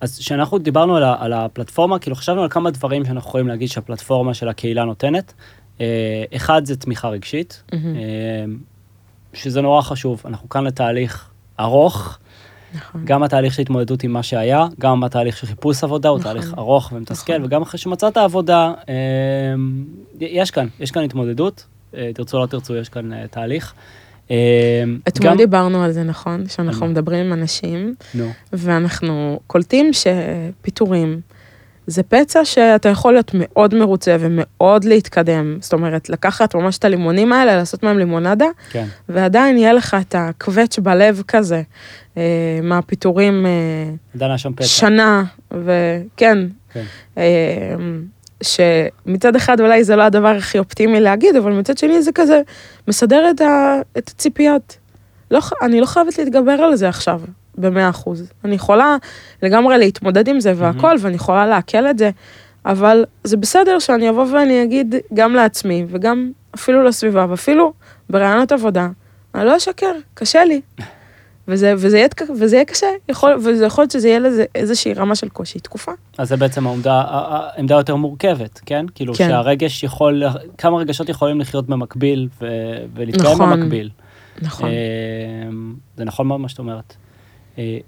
אז 0.00 0.18
כשאנחנו 0.18 0.58
דיברנו 0.58 0.96
על, 0.96 1.04
על 1.18 1.32
הפלטפורמה, 1.32 1.98
כאילו 1.98 2.16
חשבנו 2.16 2.42
על 2.42 2.48
כמה 2.48 2.70
דברים 2.70 3.04
שאנחנו 3.04 3.28
יכולים 3.28 3.48
להגיד 3.48 3.68
שהפלטפורמה 3.68 4.34
של 4.34 4.48
הקהילה 4.48 4.84
נותנת. 4.84 5.32
אה, 5.80 6.24
אחד 6.36 6.64
זה 6.64 6.76
תמיכה 6.76 7.08
רגשית. 7.08 7.62
אה, 7.72 7.78
שזה 9.34 9.60
נורא 9.60 9.82
חשוב. 9.82 10.22
אנחנו 10.24 10.48
כאן 10.48 10.64
לתהליך 10.64 11.30
ארוך, 11.60 12.18
נכון. 12.74 13.04
גם 13.04 13.22
התהליך 13.22 13.54
של 13.54 13.62
התמודדות 13.62 14.02
עם 14.02 14.12
מה 14.12 14.22
שהיה, 14.22 14.66
גם 14.78 15.04
התהליך 15.04 15.36
של 15.36 15.46
חיפוש 15.46 15.84
עבודה, 15.84 16.08
הוא 16.08 16.18
נכון. 16.18 16.32
תהליך 16.32 16.54
ארוך 16.58 16.92
ומתסכל, 16.92 17.32
נכון. 17.32 17.44
וגם 17.44 17.62
אחרי 17.62 17.78
שמצאת 17.78 18.16
עבודה, 18.16 18.72
אה, 18.88 18.94
יש 20.20 20.50
כאן, 20.50 20.66
יש 20.80 20.90
כאן 20.90 21.02
התמודדות, 21.02 21.66
אה, 21.94 22.10
תרצו 22.14 22.36
או 22.36 22.42
לא 22.42 22.46
תרצו, 22.46 22.76
יש 22.76 22.88
כאן 22.88 23.12
אה, 23.12 23.26
תהליך. 23.30 23.74
אה, 24.30 24.36
אתמול 25.08 25.36
דיברנו 25.36 25.84
על 25.84 25.92
זה, 25.92 26.02
נכון? 26.02 26.48
שאנחנו? 26.48 26.86
מדברים 26.86 27.26
עם 27.26 27.32
אנשים, 27.32 27.94
נו, 28.14 28.30
ואנחנו 28.52 29.40
קולטים 29.46 29.90
שפיטורים 29.92 31.20
זה 31.86 32.02
פצע 32.02 32.44
שאתה 32.44 32.88
יכול 32.88 33.12
להיות 33.12 33.30
מאוד 33.34 33.74
מרוצה 33.74 34.16
ומאוד 34.20 34.84
להתקדם. 34.84 35.58
זאת 35.60 35.72
אומרת, 35.72 36.10
לקחת 36.10 36.54
ממש 36.54 36.78
את 36.78 36.84
הלימונים 36.84 37.32
האלה, 37.32 37.56
לעשות 37.56 37.82
מהם 37.82 37.98
לימונדה, 37.98 38.46
כן, 38.70 38.86
ועדיין 39.08 39.58
יהיה 39.58 39.72
לך 39.72 39.96
את 40.00 40.14
הקווץ' 40.18 40.78
בלב 40.78 41.22
כזה, 41.28 41.62
אה, 42.16 42.22
מהפיטורים 42.62 43.46
אה. 43.46 43.50
שנה, 44.66 45.24
וכן, 45.50 46.38
כן. 46.72 46.84
אה, 47.18 47.74
שמצד 48.42 49.36
אחד 49.36 49.60
אולי 49.60 49.84
זה 49.84 49.96
לא 49.96 50.02
הדבר 50.02 50.28
הכי 50.28 50.58
אופטימי 50.58 51.00
להגיד, 51.00 51.36
אבל 51.36 51.52
מצד 51.52 51.78
שני 51.78 52.02
זה 52.02 52.12
כזה 52.12 52.42
מסדר 52.88 53.30
את, 53.30 53.40
ה, 53.40 53.76
את 53.98 54.08
הציפיות. 54.08 54.76
לא, 55.30 55.40
אני 55.62 55.80
לא 55.80 55.86
חייבת 55.86 56.18
להתגבר 56.18 56.52
על 56.52 56.76
זה 56.76 56.88
עכשיו, 56.88 57.20
במאה 57.58 57.88
אחוז. 57.88 58.32
אני 58.44 58.54
יכולה 58.54 58.96
לגמרי 59.42 59.78
להתמודד 59.78 60.28
עם 60.28 60.40
זה 60.40 60.52
והכל, 60.56 60.96
ואני 61.00 61.14
יכולה 61.14 61.46
לעכל 61.46 61.86
את 61.86 61.98
זה, 61.98 62.10
אבל 62.66 63.04
זה 63.24 63.36
בסדר 63.36 63.78
שאני 63.78 64.08
אבוא 64.08 64.26
ואני 64.32 64.62
אגיד 64.62 64.94
גם 65.14 65.34
לעצמי, 65.34 65.86
וגם 65.88 66.30
אפילו 66.54 66.84
לסביבה, 66.84 67.26
ואפילו 67.28 67.72
ברעיונות 68.10 68.52
עבודה, 68.52 68.88
אני 69.34 69.46
לא 69.46 69.56
אשקר, 69.56 69.92
קשה 70.14 70.44
לי. 70.44 70.60
וזה, 71.50 71.74
וזה, 71.76 71.96
יהיה, 71.96 72.08
וזה 72.38 72.56
יהיה 72.56 72.64
קשה, 72.64 72.86
יכול, 73.08 73.32
וזה 73.44 73.66
יכול 73.66 73.82
להיות 73.82 73.90
שזה 73.90 74.08
יהיה 74.08 74.18
לזה 74.18 74.44
איזושהי 74.54 74.94
רמה 74.94 75.14
של 75.14 75.28
קושי, 75.28 75.60
תקופה. 75.60 75.92
אז 76.18 76.28
זה 76.28 76.36
בעצם 76.36 76.66
העמדה, 76.66 77.04
העמדה 77.06 77.74
יותר 77.74 77.96
מורכבת, 77.96 78.60
כן? 78.66 78.86
כאילו 78.94 79.14
כן. 79.14 79.28
שהרגש 79.28 79.82
יכול, 79.84 80.22
כמה 80.58 80.78
רגשות 80.78 81.08
יכולים 81.08 81.40
לחיות 81.40 81.66
במקביל 81.66 82.28
ו- 82.40 82.46
ולהתקיים 82.94 83.34
נכון. 83.34 83.50
במקביל. 83.50 83.90
נכון. 84.42 84.68
אה, 84.68 84.74
זה 85.96 86.04
נכון 86.04 86.26
מאוד 86.26 86.40
מה 86.40 86.48
שאת 86.48 86.58
אומרת. 86.58 86.94
אה, 87.58 87.78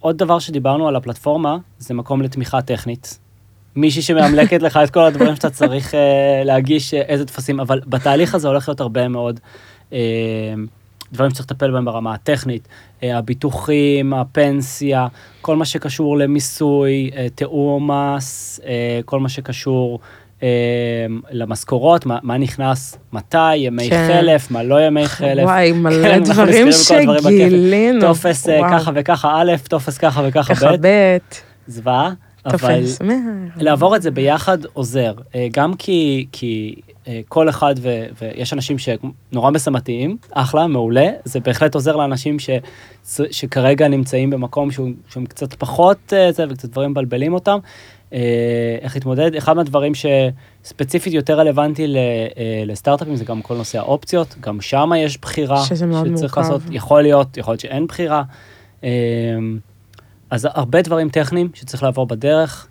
עוד 0.00 0.18
דבר 0.18 0.38
שדיברנו 0.38 0.88
על 0.88 0.96
הפלטפורמה, 0.96 1.56
זה 1.78 1.94
מקום 1.94 2.22
לתמיכה 2.22 2.62
טכנית. 2.62 3.18
מישהי 3.76 4.02
שמאמלקת 4.02 4.62
לך 4.62 4.76
את 4.84 4.90
כל 4.90 5.04
הדברים 5.04 5.36
שאתה 5.36 5.50
צריך 5.50 5.94
אה, 5.94 6.42
להגיש, 6.44 6.94
אה, 6.94 7.00
איזה 7.00 7.24
טפסים, 7.24 7.60
אבל 7.60 7.80
בתהליך 7.86 8.34
הזה 8.34 8.48
הולך 8.48 8.68
להיות 8.68 8.80
הרבה 8.80 9.08
מאוד 9.08 9.40
אה, 9.92 9.98
דברים 11.12 11.30
שצריך 11.30 11.50
לטפל 11.50 11.70
בהם 11.70 11.84
ברמה 11.84 12.14
הטכנית, 12.14 12.68
הביטוחים, 13.12 14.14
הפנסיה, 14.14 15.06
כל 15.40 15.56
מה 15.56 15.64
שקשור 15.64 16.18
למיסוי, 16.18 17.10
אה, 17.16 17.26
תיאום 17.34 17.90
מס, 17.90 18.60
אה, 18.66 19.00
כל 19.04 19.20
מה 19.20 19.28
שקשור 19.28 20.00
אה, 20.42 20.48
למשכורות, 21.30 22.06
מה, 22.06 22.18
מה 22.22 22.38
נכנס, 22.38 22.98
מתי, 23.12 23.56
ימי 23.56 23.90
כן. 23.90 24.08
חלף, 24.08 24.50
מה 24.50 24.62
לא 24.62 24.86
ימי 24.86 25.06
חלף. 25.06 25.44
וואי, 25.44 25.70
כן, 25.72 25.78
מלא 25.78 26.18
דברים. 26.18 26.72
שגילינו. 26.72 28.00
טופס 28.00 28.48
אה. 28.48 28.60
ככה 28.70 28.90
וככה 28.94 29.40
א', 29.40 29.52
טופס 29.68 29.98
ככה 29.98 30.22
וככה 30.28 30.54
ככה 30.54 30.76
ב', 30.76 30.86
ב', 30.86 31.18
זוועה, 31.66 32.12
אבל. 32.46 32.82
לעבור 33.56 33.96
את 33.96 34.02
זה 34.02 34.10
ביחד 34.10 34.58
עוזר, 34.72 35.14
אה, 35.34 35.46
גם 35.52 35.74
כי, 35.74 36.26
כי 36.32 36.74
אה, 36.88 36.93
כל 37.28 37.48
אחד, 37.48 37.74
ו, 37.78 38.04
ויש 38.22 38.52
אנשים 38.52 38.76
שנורא 38.78 39.50
מסמתיים, 39.50 40.16
אחלה, 40.30 40.66
מעולה, 40.66 41.10
זה 41.24 41.40
בהחלט 41.40 41.74
עוזר 41.74 41.96
לאנשים 41.96 42.38
ש, 42.38 42.50
שכרגע 43.30 43.88
נמצאים 43.88 44.30
במקום 44.30 44.70
שהוא, 44.70 44.90
שהם 45.08 45.26
קצת 45.26 45.54
פחות, 45.54 46.12
אה, 46.12 46.32
זה, 46.32 46.44
וקצת 46.50 46.68
דברים 46.68 46.90
מבלבלים 46.90 47.34
אותם. 47.34 47.58
אה, 48.12 48.76
איך 48.80 48.94
להתמודד, 48.94 49.34
אחד 49.34 49.56
מהדברים 49.56 49.92
שספציפית 49.94 51.12
יותר 51.12 51.38
רלוונטי 51.38 51.86
אה, 51.86 52.62
לסטארט-אפים 52.66 53.16
זה 53.16 53.24
גם 53.24 53.42
כל 53.42 53.56
נושא 53.56 53.78
האופציות, 53.78 54.34
גם 54.40 54.60
שם 54.60 54.90
יש 54.98 55.18
בחירה 55.18 55.64
שזה 55.64 55.86
מאוד 55.86 56.06
שצריך 56.06 56.38
מורכב. 56.38 56.52
לעשות, 56.52 56.62
יכול 56.70 57.02
להיות, 57.02 57.36
יכול 57.36 57.52
להיות 57.52 57.60
שאין 57.60 57.86
בחירה. 57.86 58.22
אז 60.30 60.48
הרבה 60.52 60.82
דברים 60.82 61.08
טכניים 61.08 61.48
שצריך 61.54 61.82
לעבור 61.82 62.06
בדרך, 62.06 62.68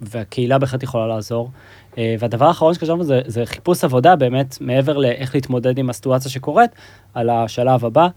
והקהילה 0.00 0.58
בהחלט 0.58 0.82
יכולה 0.82 1.06
לעזור. 1.06 1.50
אה, 1.98 2.14
והדבר 2.18 2.44
האחרון 2.44 2.74
שקשרנו 2.74 3.04
זה, 3.04 3.20
זה 3.26 3.46
חיפוש 3.46 3.84
עבודה, 3.84 4.16
באמת, 4.16 4.58
מעבר 4.60 4.96
לאיך 4.96 5.34
להתמודד 5.34 5.78
עם 5.78 5.90
הסיטואציה 5.90 6.30
שקורית, 6.30 6.70
על 7.14 7.30
השלב 7.30 7.84
הבא. 7.84 8.08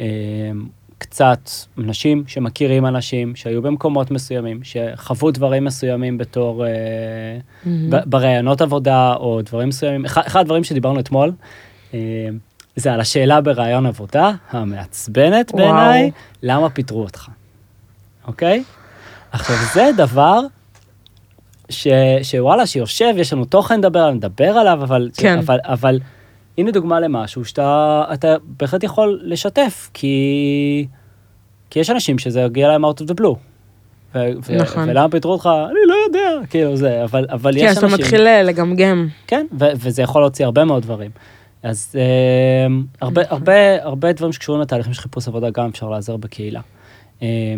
אה, 0.00 0.04
קצת 0.98 1.50
אנשים 1.78 2.24
שמכירים 2.26 2.86
אנשים 2.86 3.36
שהיו 3.36 3.62
במקומות 3.62 4.10
מסוימים, 4.10 4.60
שחוו 4.62 5.30
דברים 5.30 5.64
מסוימים 5.64 6.18
בתור. 6.18 6.64
ב- 7.90 7.96
בראיונות 8.06 8.60
עבודה 8.60 9.14
או 9.14 9.40
דברים 9.42 9.68
מסוימים. 9.68 10.04
אחד, 10.04 10.22
אחד 10.26 10.40
הדברים 10.40 10.64
שדיברנו 10.64 11.00
אתמול, 11.00 11.32
זה 12.76 12.92
על 12.92 13.00
השאלה 13.00 13.40
בראיון 13.40 13.86
עבודה, 13.86 14.30
המעצבנת. 14.50 15.52
בעיניי, 15.54 16.10
למה 16.42 16.70
פיטרו 16.70 17.02
אותך, 17.02 17.28
אוקיי? 18.26 18.64
עכשיו 19.32 19.56
זה 19.74 19.90
דבר 19.96 20.40
ש, 21.72 21.86
שוואלה, 22.22 22.66
שיושב, 22.66 23.14
יש 23.16 23.32
לנו 23.32 23.44
תוכן 23.44 23.78
לדבר 23.78 24.10
נדבר 24.10 24.50
עליו, 24.50 24.78
אבל, 24.82 25.10
כן. 25.16 25.38
אבל, 25.38 25.58
אבל 25.62 26.00
הנה 26.58 26.70
דוגמה 26.70 27.00
למשהו 27.00 27.44
שאתה 27.44 28.04
אתה 28.12 28.34
בהחלט 28.58 28.82
יכול 28.84 29.20
לשתף, 29.24 29.90
כי, 29.94 30.86
כי 31.70 31.80
יש 31.80 31.90
אנשים 31.90 32.18
שזה 32.18 32.40
יגיע 32.40 32.68
להם 32.68 32.84
out 32.84 32.88
of 32.88 33.04
the 33.04 33.20
blue. 33.20 33.36
ו- 34.14 34.56
נכון. 34.56 34.88
ולמה 34.88 35.08
פיטרו 35.08 35.32
אותך? 35.32 35.50
אני 35.66 35.78
לא 35.86 35.94
יודע, 36.06 36.46
כאילו 36.50 36.76
זה, 36.76 37.04
אבל, 37.04 37.26
אבל 37.30 37.52
כן, 37.52 37.58
יש 37.58 37.70
אז 37.70 37.76
אתה 37.78 37.86
אנשים... 37.86 38.00
מתחיל 38.00 38.26
אה, 38.26 38.42
לגמגם. 38.42 39.08
כן, 39.26 39.46
ו- 39.60 39.72
וזה 39.76 40.02
יכול 40.02 40.22
להוציא 40.22 40.44
הרבה 40.44 40.64
מאוד 40.64 40.82
דברים. 40.82 41.10
אז 41.62 41.94
אה, 41.98 42.66
הרבה. 43.00 43.22
הרבה, 43.28 43.82
הרבה 43.82 44.12
דברים 44.12 44.32
שקשורים 44.32 44.62
לתהליכים 44.62 44.94
של 44.94 45.02
חיפוש 45.02 45.28
עבודה 45.28 45.50
גם 45.50 45.68
אפשר 45.68 45.88
לעזר 45.88 46.16
בקהילה. 46.16 46.60
אה, 47.22 47.54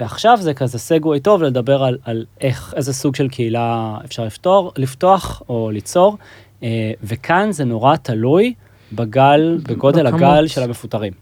ועכשיו 0.00 0.38
זה 0.40 0.54
כזה 0.54 0.78
סגווי 0.78 1.20
טוב 1.20 1.42
לדבר 1.42 1.82
על, 1.84 1.98
על 2.04 2.24
איך, 2.40 2.74
איזה 2.76 2.92
סוג 2.92 3.16
של 3.16 3.28
קהילה 3.28 3.98
אפשר 4.04 4.24
לפתור, 4.24 4.72
לפתוח 4.76 5.42
או 5.48 5.70
ליצור, 5.70 6.16
אה, 6.62 6.92
וכאן 7.02 7.52
זה 7.52 7.64
נורא 7.64 7.96
תלוי 7.96 8.54
בגל, 8.92 9.58
בגודל 9.62 10.06
בכמות. 10.06 10.22
הגל 10.22 10.46
של 10.46 10.62
המפוטרים, 10.62 11.12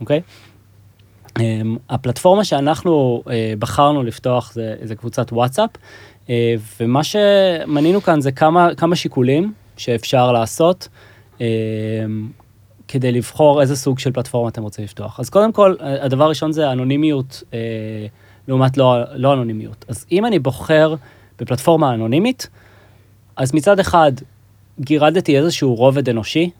אוקיי? 0.00 0.20
אה, 1.40 1.60
הפלטפורמה 1.88 2.44
שאנחנו 2.44 3.22
אה, 3.30 3.54
בחרנו 3.58 4.02
לפתוח 4.02 4.52
זה, 4.52 4.74
זה 4.82 4.94
קבוצת 4.94 5.32
וואטסאפ, 5.32 5.70
אה, 6.30 6.54
ומה 6.80 7.04
שמנינו 7.04 8.02
כאן 8.02 8.20
זה 8.20 8.32
כמה, 8.32 8.74
כמה 8.74 8.96
שיקולים 8.96 9.52
שאפשר 9.76 10.32
לעשות 10.32 10.88
אה, 11.40 11.46
כדי 12.94 13.12
לבחור 13.12 13.60
איזה 13.60 13.76
סוג 13.76 13.98
של 13.98 14.12
פלטפורמה 14.12 14.48
אתם 14.48 14.62
רוצים 14.62 14.84
לפתוח. 14.84 15.20
אז 15.20 15.30
קודם 15.30 15.52
כל, 15.52 15.74
הדבר 15.80 16.24
הראשון 16.24 16.52
זה 16.52 16.72
אנונימיות 16.72 17.42
אה, 17.54 17.58
לעומת 18.48 18.76
לא, 18.76 18.96
לא 19.14 19.32
אנונימיות. 19.32 19.84
אז 19.88 20.06
אם 20.12 20.26
אני 20.26 20.38
בוחר 20.38 20.94
בפלטפורמה 21.40 21.94
אנונימית, 21.94 22.48
אז 23.36 23.54
מצד 23.54 23.78
אחד 23.78 24.12
גירדתי 24.80 25.38
איזשהו 25.38 25.74
רובד 25.74 26.08
אנושי, 26.08 26.50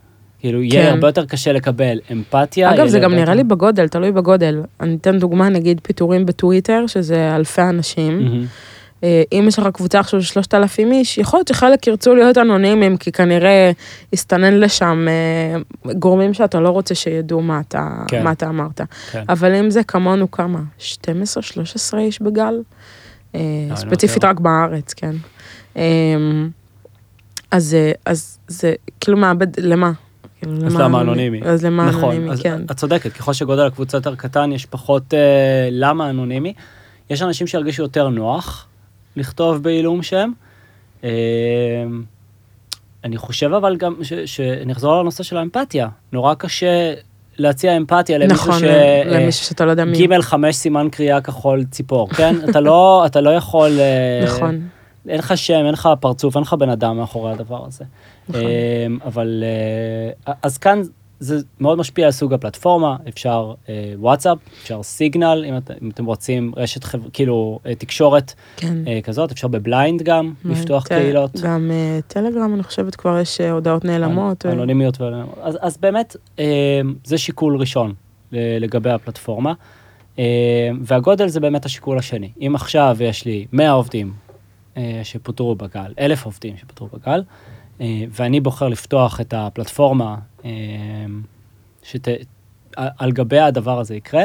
כאילו, 0.40 0.62
יהיה 0.62 0.86
כן. 0.86 0.90
הרבה 0.94 1.08
יותר 1.08 1.24
קשה 1.26 1.52
לקבל 1.52 1.98
אמפתיה. 2.12 2.68
אגב, 2.70 2.78
יהיה 2.78 2.88
זה 2.88 2.98
גם 2.98 3.04
הרבה 3.04 3.14
נראה 3.16 3.22
יותר- 3.22 3.36
לי 3.36 3.44
בגודל, 3.44 3.88
תלוי 3.88 4.12
בגודל. 4.12 4.62
אני 4.80 4.94
אתן 4.94 5.18
דוגמה, 5.18 5.48
נגיד 5.48 5.80
פיטורים 5.82 6.26
בטוויטר, 6.26 6.84
שזה 6.86 7.36
אלפי 7.36 7.62
אנשים. 7.62 8.18
מהמם. 8.24 8.46
אה, 9.02 9.22
אם 9.32 9.44
יש 9.48 9.58
לך 9.58 9.66
קבוצה 9.66 10.00
עכשיו 10.00 10.22
של 10.22 10.32
3,000 10.32 10.92
איש, 10.92 11.18
יכול 11.18 11.38
להיות 11.38 11.48
שחלק 11.48 11.86
ירצו 11.86 12.14
להיות 12.14 12.38
אנונימיים, 12.38 12.96
כי 12.96 13.12
כנראה 13.12 13.70
הסתנן 14.12 14.54
לשם 14.60 15.06
אה, 15.08 15.92
גורמים 15.92 16.34
שאתה 16.34 16.60
לא 16.60 16.68
רוצה 16.68 16.94
שידעו 16.94 17.40
מה 17.40 17.60
אתה, 17.60 17.88
כן. 18.08 18.24
מה 18.24 18.32
אתה 18.32 18.48
אמרת. 18.48 18.80
כן. 19.12 19.24
אבל 19.28 19.54
אם 19.54 19.70
זה 19.70 19.84
כמונו 19.84 20.30
כמה? 20.30 20.60
12, 20.78 21.42
13 21.42 22.00
איש 22.00 22.22
בגל? 22.22 22.62
אה, 23.34 23.40
לא, 23.70 23.76
ספציפית. 23.76 24.24
רק 24.24 24.40
בארץ, 24.40 24.92
כן. 24.92 25.14
אז, 27.50 27.76
אז 28.06 28.38
זה 28.48 28.74
כאילו 29.00 29.16
מאבד, 29.16 29.60
למה? 29.60 29.92
כאילו, 30.38 30.66
אז 30.66 30.76
למה 30.76 31.00
אנונימי? 31.00 31.40
אז 31.44 31.64
למה 31.64 31.88
נכון, 31.88 32.02
אנונימי, 32.02 32.30
אז 32.30 32.42
כן. 32.42 32.62
את 32.70 32.72
צודקת, 32.72 33.12
ככל 33.12 33.32
שגודל 33.32 33.66
הקבוצה 33.66 33.96
יותר 33.96 34.14
קטן, 34.14 34.52
יש 34.52 34.66
פחות 34.66 35.14
אה, 35.14 35.68
למה 35.70 36.10
אנונימי. 36.10 36.54
יש 37.10 37.22
אנשים 37.22 37.46
שירגישו 37.46 37.82
יותר 37.82 38.08
נוח 38.08 38.66
לכתוב 39.16 39.62
בעילום 39.62 40.02
שם. 40.02 40.30
אה, 41.04 41.10
אני 43.04 43.16
חושב 43.16 43.52
אבל 43.52 43.76
גם, 43.76 43.94
שנחזור 44.26 45.00
לנושא 45.00 45.22
של 45.22 45.36
האמפתיה. 45.36 45.88
נורא 46.12 46.34
קשה 46.34 46.94
להציע 47.38 47.76
אמפתיה 47.76 48.18
למישהו 48.18 48.48
נכון, 48.48 48.60
ש... 48.60 48.62
למישהו 49.06 49.46
שאתה 49.46 49.64
לא 49.64 49.70
יודע 49.70 49.84
מי. 49.84 50.06
ג' 50.06 50.20
חמש 50.20 50.56
סימן 50.56 50.88
קריאה 50.92 51.20
כחול 51.20 51.64
ציפור, 51.64 52.08
כן? 52.08 52.36
אתה 52.50 52.60
לא, 52.60 53.02
אתה 53.06 53.20
לא 53.20 53.30
יכול... 53.30 53.70
אה, 53.80 54.24
נכון. 54.24 54.60
אין 55.08 55.18
לך 55.18 55.36
שם, 55.36 55.54
אין 55.64 55.72
לך 55.72 55.88
פרצוף, 56.00 56.36
אין 56.36 56.42
לך 56.42 56.52
בן 56.52 56.68
אדם 56.68 56.96
מאחורי 56.96 57.32
הדבר 57.32 57.66
הזה. 57.66 57.84
נכון. 58.28 58.42
אבל 59.04 59.44
אה, 60.26 60.32
אז 60.42 60.58
כאן 60.58 60.82
זה 61.20 61.38
מאוד 61.60 61.78
משפיע 61.78 62.06
על 62.06 62.12
סוג 62.12 62.32
הפלטפורמה, 62.34 62.96
אפשר 63.08 63.54
אה, 63.68 63.92
וואטסאפ, 63.96 64.38
אפשר 64.62 64.82
סיגנל, 64.82 65.44
אם, 65.48 65.56
את, 65.56 65.70
אם 65.82 65.90
אתם 65.90 66.04
רוצים 66.04 66.52
רשת, 66.56 66.84
חבר, 66.84 67.08
כאילו 67.12 67.58
אה, 67.66 67.74
תקשורת 67.74 68.34
כן. 68.56 68.74
אה, 68.86 69.00
כזאת, 69.02 69.32
אפשר 69.32 69.48
ב 69.48 69.57
Blind 69.57 70.02
גם 70.02 70.32
לפתוח 70.44 70.84
ט- 70.84 70.88
קהילות. 70.88 71.40
גם 71.42 71.70
אה, 71.72 71.98
טלגרם, 72.08 72.54
אני 72.54 72.62
חושבת, 72.62 72.94
כבר 72.96 73.18
יש 73.18 73.40
אה, 73.40 73.50
הודעות 73.50 73.84
נעלמות. 73.84 74.46
אה, 74.46 74.52
אנונימיות. 74.52 75.00
ואנונימיות. 75.00 75.38
אז, 75.42 75.58
אז 75.60 75.76
באמת, 75.76 76.16
אה, 76.38 76.44
זה 77.04 77.18
שיקול 77.18 77.56
ראשון 77.56 77.94
לגבי 78.32 78.90
הפלטפורמה. 78.90 79.52
אה, 80.18 80.24
והגודל 80.82 81.28
זה 81.28 81.40
באמת 81.40 81.64
השיקול 81.64 81.98
השני. 81.98 82.30
אם 82.40 82.52
עכשיו 82.54 82.96
יש 83.00 83.24
לי 83.24 83.46
100 83.52 83.70
עובדים 83.70 84.12
אה, 84.76 85.00
שפוטרו 85.02 85.54
בגל, 85.54 85.92
1,000 85.98 86.24
עובדים 86.24 86.56
שפוטרו 86.56 86.88
בגל, 86.92 87.22
אה, 87.80 88.04
ואני 88.10 88.40
בוחר 88.40 88.68
לפתוח 88.68 89.20
את 89.20 89.34
הפלטפורמה 89.36 90.16
אה, 90.44 90.50
שת, 91.82 92.08
על 92.76 92.88
על 92.98 93.12
גבי 93.12 93.38
הדבר 93.38 93.80
הזה 93.80 93.94
יקרה, 93.94 94.24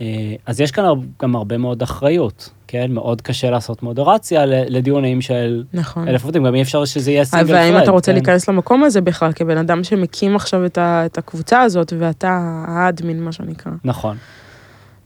אה, 0.00 0.06
אז 0.46 0.60
יש 0.60 0.70
כאן 0.70 0.84
גם 1.22 1.36
הרבה 1.36 1.58
מאוד 1.58 1.82
אחריות, 1.82 2.50
כן? 2.66 2.90
מאוד 2.92 3.20
קשה 3.22 3.50
לעשות 3.50 3.82
מודרציה 3.82 4.46
לדיונים 4.46 5.20
של 5.20 5.64
נכון. 5.72 6.08
אלף 6.08 6.24
עובדים, 6.24 6.44
גם 6.44 6.54
אי 6.54 6.62
אפשר 6.62 6.84
שזה 6.84 7.10
יהיה 7.10 7.24
סינגל 7.24 7.54
והאם 7.54 7.72
פרד, 7.72 7.82
אתה 7.82 7.90
רוצה 7.90 8.12
כן? 8.12 8.16
להיכנס 8.16 8.48
למקום 8.48 8.84
הזה 8.84 9.00
בכלל, 9.00 9.32
כבן 9.32 9.58
אדם 9.58 9.84
שמקים 9.84 10.36
עכשיו 10.36 10.66
את 10.66 10.78
ה- 10.78 11.02
את 11.06 11.18
הקבוצה 11.18 11.60
הזאת, 11.60 11.92
ואתה 11.98 12.38
האדמין, 12.68 13.22
מה 13.22 13.32
שנקרא. 13.32 13.72
נכון. 13.84 14.16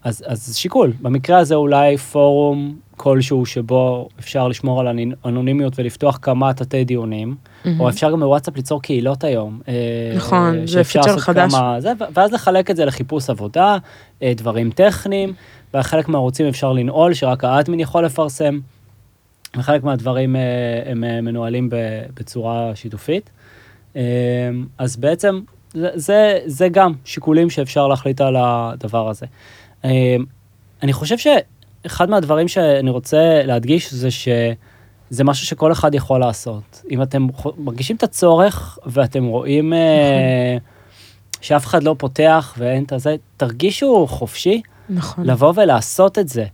אז, 0.05 0.25
אז 0.27 0.57
שיקול, 0.57 0.93
במקרה 1.03 1.39
הזה 1.39 1.55
אולי 1.55 1.97
פורום 1.97 2.77
כלשהו 2.97 3.47
שבו 3.47 4.09
אפשר 4.21 4.49
לשמור 4.49 4.81
על 4.81 4.99
אנונימיות 5.25 5.79
ולפתוח 5.79 6.19
כמה 6.23 6.55
תתי 6.55 6.85
דיונים, 6.85 7.35
או 7.79 7.89
אפשר 7.89 8.11
גם 8.11 8.21
בוואטסאפ 8.21 8.57
ליצור 8.57 8.83
קהילות 8.83 9.25
היום. 9.25 9.61
אה, 9.69 10.13
נכון, 10.17 10.67
זה 10.67 10.85
פיצ'ר 10.85 11.19
חדש. 11.19 11.53
כמה, 11.55 11.81
זה, 11.81 11.93
ואז 12.15 12.33
לחלק 12.33 12.71
את 12.71 12.77
זה 12.77 12.85
לחיפוש 12.85 13.31
עבודה, 13.31 13.77
אה, 14.23 14.33
דברים 14.37 14.71
טכניים, 14.71 15.33
וחלק 15.75 16.09
מהערוצים 16.09 16.47
אפשר 16.47 16.73
לנעול, 16.73 17.15
שרק 17.15 17.45
האדמין 17.45 17.81
יכול 17.81 18.05
לפרסם, 18.05 18.59
וחלק 19.57 19.85
מהדברים 19.85 20.37
אה, 20.37 20.43
הם 20.87 21.01
מנוהלים 21.25 21.69
בצורה 22.15 22.73
שיתופית. 22.75 23.31
אז 24.79 24.97
בעצם 24.97 25.41
זה, 25.75 25.89
זה, 25.95 26.39
זה 26.47 26.69
גם 26.69 26.93
שיקולים 27.05 27.51
שאפשר 27.51 27.89
להחליט 27.89 28.21
על 28.21 28.37
הדבר 28.39 29.09
הזה. 29.09 29.27
אה, 29.85 30.17
אני 30.83 30.93
חושב 30.93 31.17
שאחד 31.19 32.11
מהדברים 32.11 32.49
שאני 32.49 32.91
רוצה 32.91 33.43
להדגיש 33.45 33.95
זה 33.95 34.09
שזה 34.11 35.25
משהו 35.25 35.47
שכל 35.47 35.73
אחד 35.73 35.95
יכול 35.95 36.21
לעשות. 36.21 36.83
אם 36.91 37.03
אתם 37.03 37.27
מרגישים 37.59 37.97
את 37.97 38.03
הצורך 38.03 38.79
ואתם 38.87 39.25
רואים 39.25 39.73
אה, 39.73 40.57
שאף 41.41 41.67
אחד 41.67 41.83
לא 41.83 41.95
פותח 41.99 42.55
ואין 42.59 42.85
את 42.85 42.93
הזה, 42.93 43.17
תרגישו 43.37 44.07
חופשי 44.07 44.63
נכון. 44.89 45.25
לבוא 45.25 45.53
ולעשות 45.57 46.19
את 46.19 46.29
זה. 46.29 46.45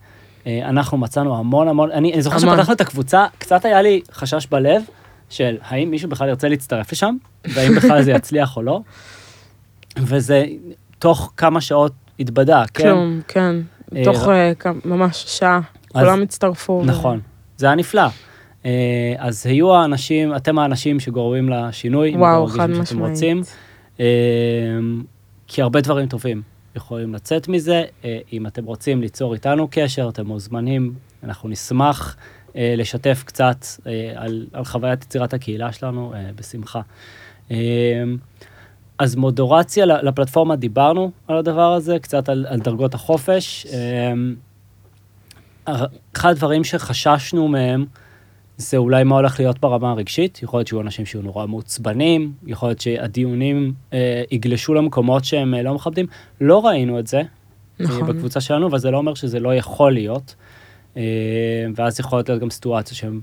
אה, 0.47 0.69
אנחנו 0.69 0.99
מצאנו 0.99 1.39
המון 1.39 1.69
המון, 1.69 1.91
אני, 1.91 2.13
אני 2.13 2.23
זוכר. 2.23 2.39
שפתחנו 2.39 2.75
את 2.75 2.81
הקבוצה, 2.81 3.27
קצת 3.39 3.65
היה 3.65 3.83
לי 3.83 4.01
חשש 4.13 4.47
בלב 4.47 4.83
של 5.31 5.57
האם 5.63 5.91
מישהו 5.91 6.09
בכלל 6.09 6.29
ירצה 6.29 6.49
להצטרף 6.49 6.93
לשם, 6.93 7.17
והאם 7.45 7.75
בכלל 7.75 8.03
זה 8.03 8.11
יצליח 8.11 8.57
או 8.57 8.63
לא. 8.63 8.81
וזה 9.99 10.45
תוך 10.99 11.33
כמה 11.37 11.61
שעות 11.61 11.93
התבדה, 12.21 12.65
כן? 12.75 12.85
כלום, 12.85 13.21
כן. 13.29 13.57
אה, 13.97 14.05
תוך 14.05 14.29
אה, 14.29 14.53
ממש 14.85 15.25
שעה, 15.29 15.61
כולם 15.93 16.23
הצטרפו. 16.23 16.83
נכון, 16.85 17.21
זה 17.57 17.67
היה 17.67 17.75
נפלא. 17.75 18.03
אה, 18.67 19.15
אז 19.19 19.47
היו 19.47 19.75
האנשים, 19.75 20.37
אתם 20.37 20.59
האנשים 20.59 21.01
שגורמים 21.01 21.49
לשינוי, 21.49 22.17
וואו, 22.17 22.47
חד 22.47 22.71
רוצים. 22.71 22.83
משמעית. 22.83 23.55
אה, 24.01 24.07
כי 25.47 25.63
הרבה 25.63 25.81
דברים 25.81 26.07
טובים 26.07 26.43
יכולים 26.77 27.15
לצאת 27.15 27.49
מזה. 27.49 27.85
אם 28.33 28.47
אתם 28.47 28.65
רוצים 28.65 29.01
ליצור 29.01 29.35
איתנו 29.35 29.69
קשר, 29.71 30.09
אתם 30.09 30.27
מוזמנים, 30.27 30.95
אנחנו 31.25 31.49
נשמח 31.49 32.17
לשתף 32.55 33.23
קצת 33.27 33.67
על, 34.17 34.47
על 34.53 34.65
חוויית 34.65 35.03
יצירת 35.05 35.35
הקהילה 35.35 35.73
שלנו, 35.73 36.15
בשמחה. 36.35 36.81
אה, 39.01 39.05
אז 39.05 39.17
מודורציה 39.17 39.87
לפלטפורמה, 39.87 40.57
דיברנו 40.57 41.11
על 41.29 41.37
הדבר 41.37 41.73
הזה, 41.73 41.99
קצת 41.99 42.29
על, 42.29 42.47
על 42.49 42.61
דרגות 42.61 42.95
החופש. 42.95 43.67
אה, 43.67 44.13
אחד 46.15 46.31
הדברים 46.31 46.65
שחששנו 46.65 47.49
מהם, 47.49 47.85
זה 48.57 48.77
אולי 48.77 49.05
מה 49.05 49.15
הולך 49.15 49.41
להיות 49.41 49.61
ברמה 49.61 49.91
הרגשית, 49.91 50.43
יכול 50.43 50.59
להיות 50.59 50.69
שיהיו 50.69 50.81
אנשים 50.81 51.07
שיהיו 51.07 51.23
נורא 51.23 51.47
מעוצבנים, 51.47 52.33
יכול 52.47 52.69
להיות 52.69 52.81
שהדיונים 52.81 53.73
אה, 53.93 54.23
יגלשו 54.31 54.75
למקומות 54.75 55.25
שהם 55.25 55.55
אה, 55.55 55.63
לא 55.63 55.75
מכבדים. 55.75 56.07
לא 56.41 56.67
ראינו 56.67 56.99
את 56.99 57.07
זה 57.07 57.19
אה, 57.19 57.25
נכון. 57.79 58.09
בקבוצה 58.09 58.41
שלנו, 58.41 58.67
אבל 58.67 58.79
זה 58.79 58.91
לא 58.91 58.99
אומר 58.99 59.15
שזה 59.15 59.41
לא 59.41 59.55
יכול 59.55 59.93
להיות. 59.93 60.35
אה, 60.97 61.03
ואז 61.77 62.01
יכולות 62.01 62.29
להיות 62.29 62.43
גם 62.43 62.51
סיטואציות 62.51 62.97
שהן 62.97 63.21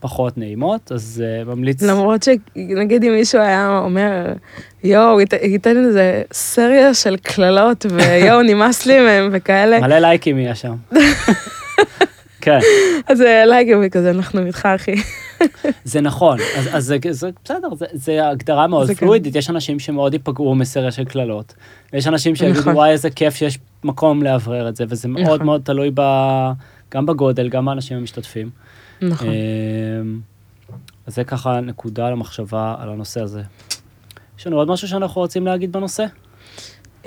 פחות 0.00 0.38
נעימות, 0.38 0.92
אז 0.92 1.22
אה, 1.26 1.44
ממליץ... 1.44 1.82
למרות 1.82 2.22
שנגיד 2.22 3.04
אם 3.04 3.12
מישהו 3.12 3.40
היה 3.40 3.78
אומר, 3.78 4.32
יואו, 4.84 5.20
ית- 5.20 5.32
ייתן 5.32 5.76
איזה 5.86 6.22
סריה 6.32 6.94
של 6.94 7.16
קללות, 7.16 7.86
ויואו, 7.90 8.42
נמאס 8.48 8.86
לי 8.86 9.00
מהם 9.00 9.28
וכאלה, 9.32 9.80
מלא 9.80 9.98
לייקים 9.98 10.38
יהיה 10.38 10.54
שם. 10.54 10.74
כן, 12.40 12.58
אז 13.08 13.22
אה, 13.22 13.46
לייקים 13.46 13.82
וכזה, 13.86 14.10
אנחנו 14.10 14.46
איתך, 14.46 14.68
אחי. 14.74 14.94
זה 15.84 16.00
נכון, 16.00 16.38
אז, 16.56 16.68
אז 16.72 16.84
זה, 16.84 16.96
זה 17.10 17.30
בסדר, 17.44 17.74
זה, 17.74 17.86
זה 17.92 18.28
הגדרה 18.28 18.66
מאוד 18.66 18.88
כן. 18.88 18.94
פלואידית, 18.94 19.36
יש 19.36 19.50
אנשים 19.50 19.78
שמאוד 19.78 20.12
ייפגעו 20.12 20.54
מסריה 20.54 20.90
של 20.90 21.04
קללות, 21.04 21.54
ויש 21.92 22.06
אנשים 22.06 22.36
שיגידו, 22.36 22.60
נכון. 22.60 22.74
וואי, 22.74 22.90
איזה 22.90 23.10
כיף 23.10 23.34
שיש 23.34 23.58
מקום 23.84 24.22
לאוורר 24.22 24.68
את 24.68 24.76
זה, 24.76 24.84
וזה 24.88 25.08
מאוד 25.08 25.22
נכון. 25.24 25.46
מאוד 25.46 25.60
תלוי 25.64 25.90
ב, 25.94 26.00
גם 26.94 27.06
בגודל, 27.06 27.48
גם 27.48 27.64
באנשים 27.64 27.96
המשתתפים. 27.96 28.50
נכון. 29.02 29.28
אמ, 29.28 30.20
אז 31.06 31.14
זה 31.14 31.24
ככה 31.24 31.60
נקודה 31.60 32.10
למחשבה 32.10 32.74
על 32.78 32.88
הנושא 32.88 33.20
הזה. 33.20 33.42
יש 34.38 34.46
לנו 34.46 34.56
עוד 34.56 34.68
משהו 34.68 34.88
שאנחנו 34.88 35.20
רוצים 35.20 35.46
להגיד 35.46 35.72
בנושא? 35.72 36.04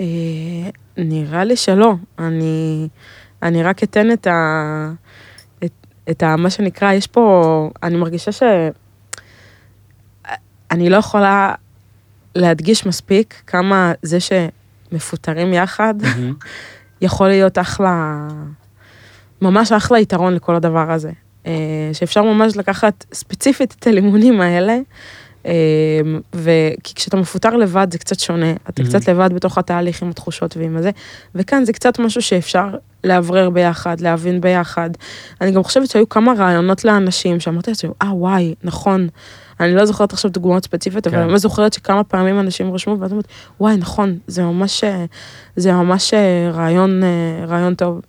אה, 0.00 0.04
נראה 0.96 1.44
לי 1.44 1.56
שלא. 1.56 1.94
אני, 2.18 2.88
אני 3.42 3.62
רק 3.62 3.82
אתן 3.82 4.12
את 4.12 4.26
ה... 4.26 4.90
את, 5.64 5.72
את 6.10 6.22
ה... 6.22 6.36
מה 6.36 6.50
שנקרא, 6.50 6.92
יש 6.92 7.06
פה... 7.06 7.70
אני 7.82 7.96
מרגישה 7.96 8.32
ש... 8.32 8.42
אני 10.70 10.90
לא 10.90 10.96
יכולה 10.96 11.54
להדגיש 12.34 12.86
מספיק 12.86 13.42
כמה 13.46 13.92
זה 14.02 14.18
שמפוטרים 14.20 15.52
יחד. 15.52 15.94
יכול 17.00 17.28
להיות 17.28 17.58
אחלה... 17.58 18.28
ממש 19.42 19.72
אחלה 19.72 19.98
יתרון 19.98 20.34
לכל 20.34 20.54
הדבר 20.54 20.90
הזה. 20.90 21.10
אה, 21.46 21.52
שאפשר 21.92 22.22
ממש 22.22 22.56
לקחת 22.56 23.04
ספציפית 23.12 23.76
את 23.78 23.86
הלימונים 23.86 24.40
האלה 24.40 24.78
אמ, 25.44 25.50
וכי 26.34 26.94
כשאתה 26.94 27.16
מפוטר 27.16 27.56
לבד 27.56 27.86
זה 27.92 27.98
קצת 27.98 28.20
שונה, 28.20 28.52
אתה 28.68 28.82
Mhm. 28.82 28.86
קצת 28.86 29.08
לבד 29.08 29.30
בתוך 29.32 29.58
התהליך 29.58 30.02
עם 30.02 30.10
התחושות 30.10 30.56
ועם 30.56 30.76
הזה, 30.76 30.90
וכאן 31.34 31.64
זה 31.64 31.72
קצת 31.72 31.98
משהו 31.98 32.22
שאפשר 32.22 32.68
לאוורר 33.04 33.50
ביחד, 33.50 34.00
להבין 34.00 34.40
ביחד. 34.40 34.90
אני 35.40 35.50
גם 35.52 35.62
חושבת 35.62 35.90
שהיו 35.90 36.08
כמה 36.08 36.32
רעיונות 36.38 36.84
לאנשים 36.84 37.40
שאמרתי 37.40 37.70
לעצמי, 37.70 37.90
אה 38.02 38.14
וואי, 38.14 38.54
נכון. 38.64 39.08
אני 39.60 39.74
לא 39.74 39.84
זוכרת 39.84 40.12
עכשיו 40.12 40.30
דוגמאות 40.30 40.64
ספציפיות, 40.64 41.06
אבל 41.06 41.16
כן. 41.16 41.22
אני 41.22 41.30
ממש 41.30 41.40
זוכרת 41.40 41.72
שכמה 41.72 42.04
פעמים 42.04 42.40
אנשים 42.40 42.74
רשמו, 42.74 43.00
ואת 43.00 43.10
אומרת, 43.10 43.28
וואי, 43.60 43.76
נכון, 43.76 44.18
זה 44.26 44.42
ממש, 44.42 44.84
אה, 44.84 45.04
זה 45.56 45.72
ממש 45.72 46.14
אה, 46.14 46.50
רעיון, 46.52 47.02
אה, 47.04 47.44
רעיון 47.46 47.74
טוב. 47.74 48.00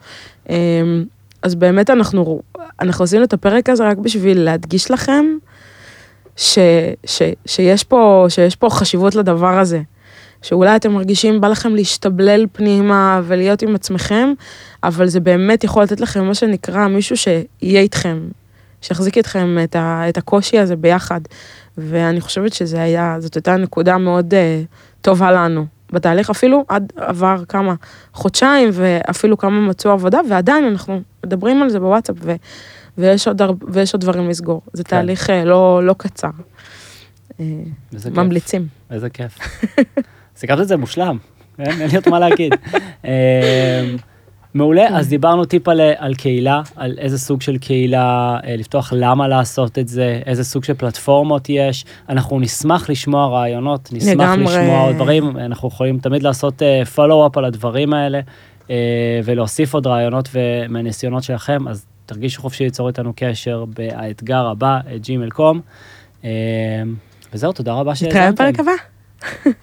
אז 1.43 1.55
באמת 1.55 1.89
אנחנו, 1.89 2.41
אנחנו 2.81 3.03
עשינו 3.03 3.23
את 3.23 3.33
הפרק 3.33 3.69
הזה 3.69 3.87
רק 3.87 3.97
בשביל 3.97 4.39
להדגיש 4.39 4.91
לכם 4.91 5.25
ש, 6.35 6.59
ש, 7.05 7.21
שיש, 7.45 7.83
פה, 7.83 8.25
שיש 8.29 8.55
פה 8.55 8.69
חשיבות 8.69 9.15
לדבר 9.15 9.59
הזה. 9.59 9.81
שאולי 10.41 10.75
אתם 10.75 10.91
מרגישים, 10.91 11.41
בא 11.41 11.47
לכם 11.47 11.75
להשתבלל 11.75 12.45
פנימה 12.51 13.21
ולהיות 13.23 13.61
עם 13.61 13.75
עצמכם, 13.75 14.33
אבל 14.83 15.07
זה 15.07 15.19
באמת 15.19 15.63
יכול 15.63 15.83
לתת 15.83 15.99
לכם 15.99 16.25
מה 16.25 16.35
שנקרא 16.35 16.87
מישהו 16.87 17.17
שיהיה 17.17 17.81
איתכם, 17.81 18.19
שיחזיק 18.81 19.17
איתכם 19.17 19.57
את, 19.63 19.75
ה, 19.75 20.09
את 20.09 20.17
הקושי 20.17 20.59
הזה 20.59 20.75
ביחד. 20.75 21.21
ואני 21.77 22.21
חושבת 22.21 22.53
שזה 22.53 22.81
היה, 22.81 23.15
זאת 23.19 23.35
הייתה 23.35 23.55
נקודה 23.55 23.97
מאוד 23.97 24.33
uh, 24.33 24.37
טובה 25.01 25.31
לנו. 25.31 25.65
בתהליך 25.91 26.29
אפילו 26.29 26.65
עד 26.67 26.93
עבר 26.95 27.43
כמה 27.49 27.75
חודשיים 28.13 28.69
ואפילו 28.73 29.37
כמה 29.37 29.67
מצאו 29.67 29.91
עבודה 29.91 30.19
ועדיין 30.29 30.63
אנחנו 30.65 31.01
מדברים 31.25 31.61
על 31.63 31.69
זה 31.69 31.79
בוואטסאפ 31.79 32.15
ו, 32.21 32.33
ויש, 32.97 33.27
עוד, 33.27 33.41
הר- 33.41 33.53
ויש 33.67 33.93
עוד 33.93 34.01
דברים 34.01 34.29
לסגור. 34.29 34.61
זה 34.73 34.83
כן. 34.83 34.89
תהליך 34.89 35.29
uh, 35.29 35.33
לא, 35.45 35.81
לא 35.83 35.95
קצר. 35.97 36.29
אה, 37.39 37.45
איזה 37.93 38.09
כיף. 38.09 38.17
ממליצים. 38.17 38.67
איזה 38.91 39.09
כיף. 39.09 39.37
סיכמת 40.37 40.59
את 40.59 40.67
זה 40.67 40.77
מושלם, 40.77 41.17
אין 41.59 41.81
אין 41.81 41.89
לי 41.89 41.95
עוד 41.95 42.09
מה 42.09 42.19
להגיד. 42.19 42.53
מעולה, 44.53 44.97
אז 44.97 45.09
דיברנו 45.09 45.45
טיפה 45.45 45.71
על, 45.71 45.81
על 45.97 46.15
קהילה, 46.15 46.61
על 46.75 46.95
איזה 46.97 47.19
סוג 47.19 47.41
של 47.41 47.57
קהילה 47.57 48.37
אה, 48.43 48.55
לפתוח, 48.55 48.93
למה 48.95 49.27
לעשות 49.27 49.79
את 49.79 49.87
זה, 49.87 50.21
איזה 50.25 50.43
סוג 50.43 50.63
של 50.63 50.73
פלטפורמות 50.73 51.49
יש. 51.49 51.85
אנחנו 52.09 52.39
נשמח 52.39 52.89
לשמוע 52.89 53.27
רעיונות, 53.27 53.89
נשמח 53.93 54.13
לגמרי. 54.13 54.43
לשמוע 54.43 54.85
עוד 54.85 54.95
דברים, 54.95 55.37
אנחנו 55.37 55.67
יכולים 55.67 55.99
תמיד 55.99 56.23
לעשות 56.23 56.61
פולו-אפ 56.95 57.37
על 57.37 57.45
הדברים 57.45 57.93
האלה, 57.93 58.19
אה, 58.69 58.75
ולהוסיף 59.23 59.73
עוד 59.73 59.87
רעיונות 59.87 60.29
ומהניסיונות 60.33 61.23
שלכם, 61.23 61.67
אז 61.67 61.85
תרגישו 62.05 62.41
חופשי 62.41 62.63
ליצור 62.63 62.87
איתנו 62.87 63.13
קשר 63.15 63.65
באתגר 63.65 64.47
הבא, 64.47 64.79
ג'ימל.קום. 64.95 65.61
וזהו, 67.33 67.51
תודה 67.51 67.73
רבה 67.73 67.91
נתראה 67.91 68.11
שהאזנתם. 68.11 68.33
בפרק 68.33 68.59
הבא. 68.59 68.71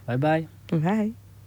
ביי 0.08 0.16
ביי. 0.16 0.44
ביי. 0.72 1.10